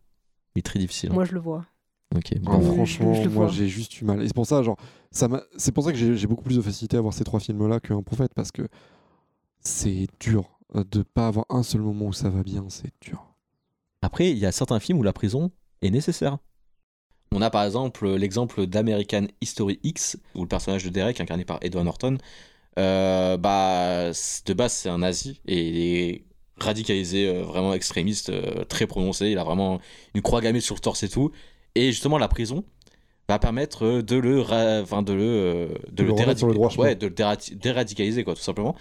[0.54, 1.10] Il est très difficile.
[1.10, 1.14] hein.
[1.14, 1.64] Moi, je le vois.
[2.14, 2.60] Ok, Ah, bon.
[2.62, 4.22] je- franchement, je moi j'ai juste eu mal.
[4.22, 4.76] Et c'est pour ça, genre,
[5.10, 7.24] ça m'a- c'est pour ça que j'ai j'ai beaucoup plus de facilité à voir ces
[7.24, 8.68] trois films-là qu'un prophète, parce que
[9.60, 13.34] c'est dur euh, de pas avoir un seul moment où ça va bien, c'est dur.
[14.02, 15.50] Après, il y a certains films où la prison
[15.82, 16.38] est nécessaire.
[17.32, 21.58] On a par exemple l'exemple d'American History X, où le personnage de Derek, incarné par
[21.62, 22.18] Edward Norton,
[22.78, 26.24] euh, bah, de base c'est un nazi et il est
[26.58, 29.26] radicalisé, euh, vraiment extrémiste, euh, très prononcé.
[29.28, 29.80] Il a vraiment
[30.14, 31.30] une croix gammée sur le torse et tout.
[31.74, 32.64] Et justement, la prison
[33.28, 36.08] va permettre euh, de le, enfin, de le, de le
[36.48, 38.74] le droit ouais, de le déradicaliser, quoi, tout simplement.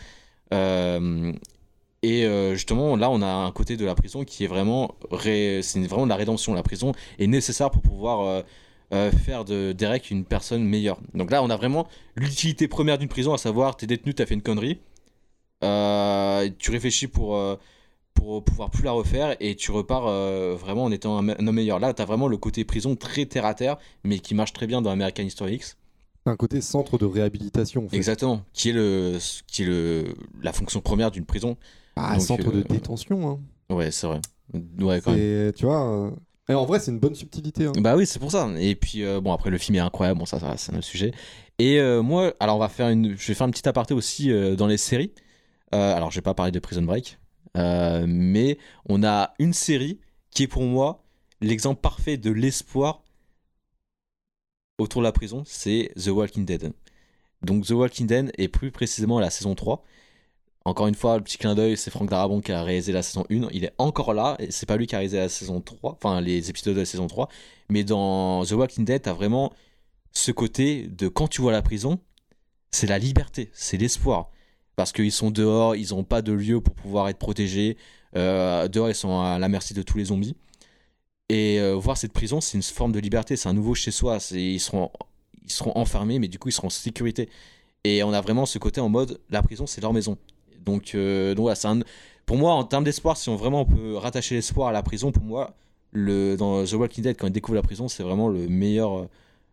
[2.03, 5.81] Et justement, là, on a un côté de la prison qui est vraiment, ré- c'est
[5.87, 6.53] vraiment de la rédemption.
[6.53, 8.43] La prison est nécessaire pour pouvoir
[8.93, 10.99] euh, faire de Derek une personne meilleure.
[11.15, 14.35] Donc là, on a vraiment l'utilité première d'une prison, à savoir, t'es détenu, t'as fait
[14.35, 14.77] une connerie,
[15.61, 17.55] tu réfléchis pour, euh,
[18.13, 21.55] pour pouvoir plus la refaire et tu repars euh, vraiment en étant un, un homme
[21.55, 21.79] meilleur.
[21.79, 24.81] Là, t'as vraiment le côté prison très terre à terre, mais qui marche très bien
[24.81, 25.77] dans American History X.
[26.25, 27.85] Un côté centre de réhabilitation.
[27.85, 27.97] En fait.
[27.97, 30.05] Exactement, qui est, le, qui est le,
[30.41, 31.55] la fonction première d'une prison.
[31.95, 33.29] Ah, Donc, centre de euh, détention.
[33.29, 33.39] Hein.
[33.73, 34.21] Ouais, c'est vrai.
[34.79, 35.53] Ouais, quand même.
[35.53, 35.87] Tu vois.
[36.07, 36.11] euh,
[36.49, 37.65] Et en vrai, c'est une bonne subtilité.
[37.65, 37.73] hein.
[37.77, 38.49] Bah oui, c'est pour ça.
[38.57, 40.17] Et puis, euh, bon, après, le film est incroyable.
[40.19, 41.11] Bon, ça, ça c'est un autre sujet.
[41.59, 43.15] Et euh, moi, alors, on va faire une.
[43.15, 45.11] Je vais faire un petit aparté aussi euh, dans les séries.
[45.75, 47.19] Euh, alors, je vais pas parler de Prison Break.
[47.57, 48.57] euh, mais
[48.87, 49.99] on a une série
[50.31, 51.03] qui est pour moi
[51.41, 53.03] l'exemple parfait de l'espoir
[54.77, 55.43] autour de la prison.
[55.45, 56.73] C'est The Walking Dead.
[57.41, 59.83] Donc, The Walking Dead, et plus précisément la saison 3.
[60.65, 63.25] Encore une fois, le petit clin d'œil, c'est Franck Darabon qui a réalisé la saison
[63.29, 63.49] 1.
[63.51, 66.21] Il est encore là, et c'est pas lui qui a réalisé la saison 3, enfin
[66.21, 67.29] les épisodes de la saison 3.
[67.69, 69.53] Mais dans The Walking Dead, t'as vraiment
[70.11, 71.99] ce côté de quand tu vois la prison,
[72.71, 74.31] c'est la liberté, c'est l'espoir.
[74.75, 77.77] Parce qu'ils sont dehors, ils n'ont pas de lieu pour pouvoir être protégés.
[78.15, 80.35] Euh, dehors, ils sont à la merci de tous les zombies.
[81.29, 84.17] Et euh, voir cette prison, c'est une forme de liberté, c'est un nouveau chez soi.
[84.31, 84.91] Ils seront,
[85.75, 87.29] enfermés, mais du coup, ils seront en sécurité.
[87.83, 90.17] Et on a vraiment ce côté en mode, la prison, c'est leur maison.
[90.65, 91.79] Donc, euh, donc voilà, un...
[92.25, 95.23] pour moi, en termes d'espoir, si on vraiment peut rattacher l'espoir à la prison, pour
[95.23, 95.55] moi,
[95.93, 99.07] dans The Walking Dead, quand ils découvrent la prison, c'est vraiment le meilleur,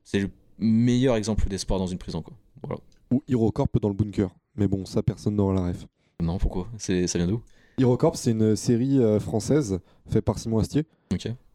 [0.05, 2.23] c'est le meilleur exemple d'espoir dans une prison.
[2.23, 2.35] Quoi.
[2.63, 2.81] Voilà.
[3.11, 4.31] Ou HeroCorp dans le bunker.
[4.57, 5.87] Mais bon, ça, personne n'aura la ref.
[6.23, 6.69] Non, pourquoi?
[6.79, 7.41] C'est, Ça vient d'où?
[7.79, 9.81] HeroCorp, c'est une série euh, française
[10.11, 10.85] faite par Simon Astier.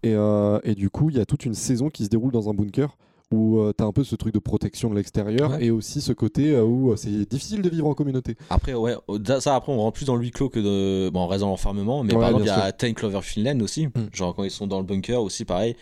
[0.03, 2.49] Et, euh, et du coup, il y a toute une saison qui se déroule dans
[2.49, 2.97] un bunker
[3.31, 5.65] où tu as un peu ce truc de protection de l'extérieur Ouais.
[5.65, 8.35] et aussi ce côté euh, où euh, c'est difficile de vivre en communauté.
[8.49, 8.95] Après, ouais,
[9.41, 11.09] ça, après, on rentre plus dans le huis clos que de.
[11.09, 13.61] Bon, on reste dans l'enfermement, mais Ouais, par exemple, il y a Ten Cloverfield Lane
[13.61, 13.89] aussi.
[14.13, 15.75] Genre, quand ils sont dans le bunker aussi, pareil.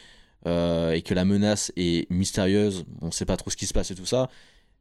[0.48, 3.92] euh, et que la menace est mystérieuse, on sait pas trop ce qui se passe
[3.92, 4.30] et tout ça.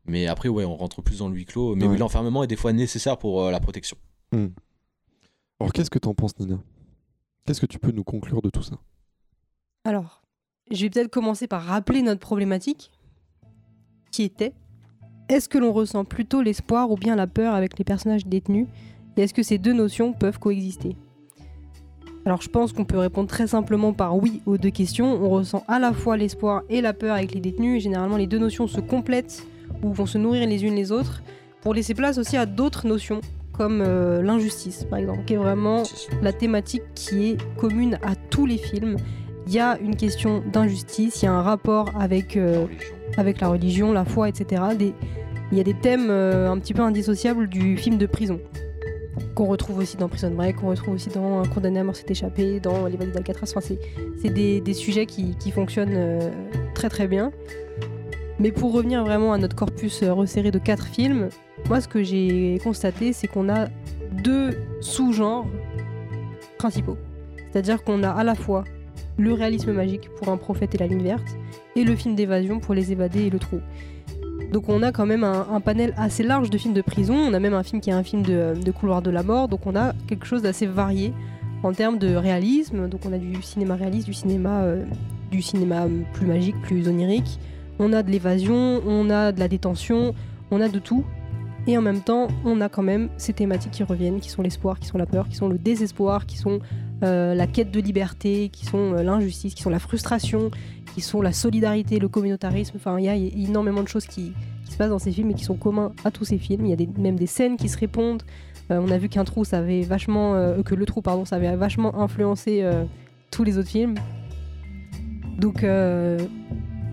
[0.06, 1.74] Mais après, ouais, on rentre plus dans le huis clos.
[1.76, 1.96] Mais Ouais.
[1.96, 3.96] l'enfermement est des fois nécessaire pour euh, la protection.
[4.32, 4.48] Hmm.
[5.60, 6.58] Alors, qu'est-ce que t'en penses, Nina?
[7.46, 8.76] Qu'est-ce que tu peux nous conclure de tout ça?
[9.84, 10.22] Alors,
[10.70, 12.90] je vais peut-être commencer par rappeler notre problématique,
[14.10, 14.52] qui était
[15.28, 18.66] est-ce que l'on ressent plutôt l'espoir ou bien la peur avec les personnages détenus?
[19.16, 20.96] Et est-ce que ces deux notions peuvent coexister?
[22.26, 25.06] Alors, je pense qu'on peut répondre très simplement par oui aux deux questions.
[25.22, 28.26] On ressent à la fois l'espoir et la peur avec les détenus, et généralement les
[28.26, 29.46] deux notions se complètent
[29.82, 31.22] ou vont se nourrir les unes les autres,
[31.62, 33.20] pour laisser place aussi à d'autres notions,
[33.52, 35.82] comme euh, l'injustice, par exemple, qui est vraiment
[36.22, 38.96] la thématique qui est commune à tous les films
[39.46, 42.64] il y a une question d'injustice, il y a un rapport avec, euh,
[43.18, 44.62] avec la religion, la foi, etc.
[44.78, 44.94] Des-
[45.52, 48.40] il y a des thèmes euh, un petit peu indissociables du film de prison.
[49.34, 52.06] qu'on retrouve aussi dans Prison Break, qu'on retrouve aussi dans Un condamné à mort s'est
[52.08, 53.50] échappé, dans Les Vallées d'Alcatraz.
[53.50, 53.78] Enfin, c'est,
[54.22, 56.30] c'est des, des sujets qui, qui fonctionnent euh,
[56.74, 57.30] très très bien.
[58.38, 61.28] Mais pour revenir vraiment à notre corpus euh, resserré de quatre films,
[61.68, 63.68] moi ce que j'ai constaté, c'est qu'on a
[64.22, 65.46] deux sous-genres
[66.58, 66.96] principaux.
[67.50, 68.64] C'est-à-dire qu'on a à la fois
[69.16, 71.36] le réalisme magique pour un prophète et la ligne verte,
[71.76, 73.60] et le film d'évasion pour les évadés et le trou.
[74.52, 77.40] Donc on a quand même un, panel assez large de films de prison, on a
[77.40, 79.74] même un film qui est un film de, de couloir de la mort, donc on
[79.76, 81.12] a quelque chose d'assez varié
[81.62, 84.84] en termes de réalisme, donc on a du cinéma réaliste, du cinéma, euh,
[85.30, 87.38] du cinéma euh, plus magique, plus onirique,
[87.78, 90.14] on a de l'évasion, on a de la détention,
[90.50, 91.04] on a de tout.
[91.66, 94.78] Et en même temps, on a quand même ces thématiques qui reviennent, qui sont l'espoir,
[94.78, 96.60] qui sont la peur, qui sont le désespoir, qui sont
[97.02, 100.50] euh, la quête de liberté, qui sont euh, l'injustice, qui sont la frustration,
[100.94, 102.76] qui sont la solidarité, le communautarisme.
[102.76, 104.32] Enfin, il y a énormément de choses qui,
[104.68, 106.66] se passent dans ces films et qui sont communs à tous ces films.
[106.66, 108.24] Il y a même des scènes qui se répondent.
[108.70, 110.32] Euh, on a vu qu'un trou, ça avait vachement,
[110.64, 112.68] que le trou, pardon, ça avait vachement influencé
[113.30, 113.94] tous les autres films.
[115.38, 115.64] Donc,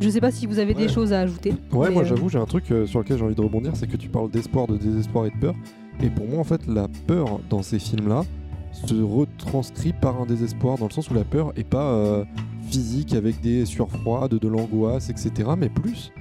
[0.02, 1.54] je sais pas si vous avez des choses à ajouter.
[1.72, 3.88] Ouais, moi euh, j'avoue, j'ai un truc euh, sur lequel j'ai envie de rebondir, c'est
[3.88, 5.56] que tu parles d'espoir, de désespoir et de peur.
[6.02, 8.24] Et pour moi, en fait, la peur dans ces films-là
[8.74, 12.24] se retranscrit par un désespoir, dans le sens où la peur est pas euh,
[12.70, 16.12] physique avec des sueurs froides, de l'angoisse, etc., mais plus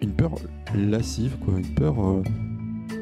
[0.00, 0.32] une peur
[0.74, 2.22] lascive, quoi, une peur euh,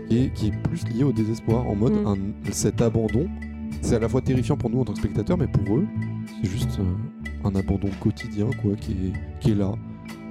[0.08, 2.06] qui, est, qui est plus liée au désespoir, en mode Mm.
[2.06, 3.26] un- cet abandon.
[3.80, 5.86] C'est à la fois terrifiant pour nous en tant que spectateurs, mais pour eux,
[6.42, 6.78] c'est juste
[7.44, 9.72] un abandon quotidien, quoi, qui est, qui est là.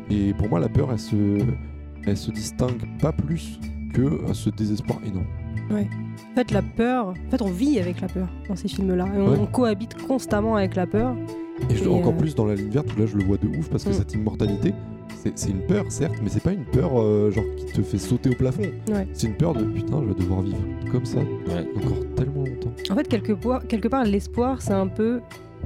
[0.10, 1.16] Et pour moi, la peur, elle se,
[2.06, 3.60] elle se distingue pas plus
[3.94, 5.26] que euh, ce désespoir énorme.
[5.72, 5.88] Ouais.
[6.32, 9.06] En fait, la peur, en fait, on vit avec la peur dans ces films-là.
[9.16, 9.38] Et on, Ouais.
[9.40, 11.16] on cohabite constamment avec la peur.
[11.70, 13.38] Et, je- Et, encore euh, plus dans la ligne verte où là, je le vois
[13.38, 13.94] de ouf parce que Mm.
[13.94, 14.74] cette immortalité,
[15.36, 18.30] c'est une peur, certes, mais c'est pas une peur euh, genre qui te fait sauter
[18.30, 18.62] au plafond.
[18.90, 19.08] Ouais.
[19.14, 20.58] C'est une peur de putain, je vais devoir vivre
[20.92, 22.72] comme ça encore tellement longtemps.
[22.90, 23.34] En fait, quelque,
[23.68, 25.20] quelque part, l'espoir, c'est un peu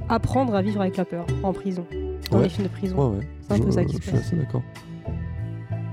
[0.10, 1.86] apprendre à vivre avec la peur en prison,
[2.32, 2.44] dans Ouais.
[2.44, 2.96] les films de prison.
[3.12, 3.28] Ouais, ouais.
[3.42, 4.22] C'est un peu Je- ça qui Je se suis passe.
[4.28, 4.62] assez d'accord.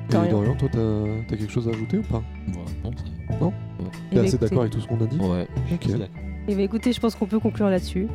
[0.09, 0.31] Et Dorian.
[0.31, 2.23] Dorian, toi, t'as quelque chose à ajouter ou pas?
[2.49, 2.91] Non,
[3.41, 3.53] Non?
[4.11, 4.39] Eh T'es assez écoutez.
[4.47, 5.19] d'accord avec tout ce qu'on a dit?
[5.19, 5.47] Ouais.
[5.73, 5.89] Ok.
[6.49, 8.09] Et bah écoutez, je pense qu'on peut conclure là-dessus.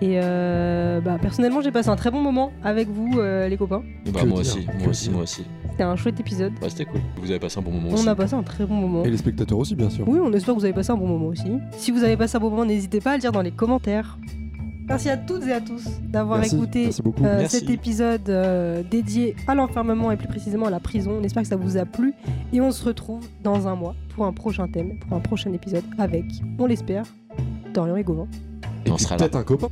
[0.00, 3.82] Et euh, bah, personnellement, j'ai passé un très bon moment avec vous, euh, les copains.
[4.06, 5.12] Bah, moi dire, aussi, que moi aussi, dire.
[5.12, 5.44] moi aussi.
[5.70, 6.52] C'était un chouette épisode.
[6.60, 7.00] Bah, c'était cool.
[7.20, 8.08] Vous avez passé un bon moment On aussi.
[8.08, 9.04] a passé un très bon moment.
[9.04, 10.08] Et les spectateurs aussi, bien sûr.
[10.08, 11.52] Oui, on espère que vous avez passé un bon moment aussi.
[11.72, 14.18] Si vous avez passé un bon moment, n'hésitez pas à le dire dans les commentaires.
[14.88, 17.60] Merci à toutes et à tous d'avoir écouté merci euh, Merci.
[17.60, 21.18] cet épisode euh, dédié à l'enfermement et plus précisément à la prison.
[21.20, 22.14] On espère que ça vous a plu
[22.52, 25.84] et on se retrouve dans un mois pour un prochain thème, pour un prochain épisode
[25.98, 26.24] avec,
[26.58, 27.04] on l'espère,
[27.74, 28.26] Dorian et Gauvin.
[28.86, 29.18] Et On puis sera là.
[29.20, 29.68] peut-être un copain.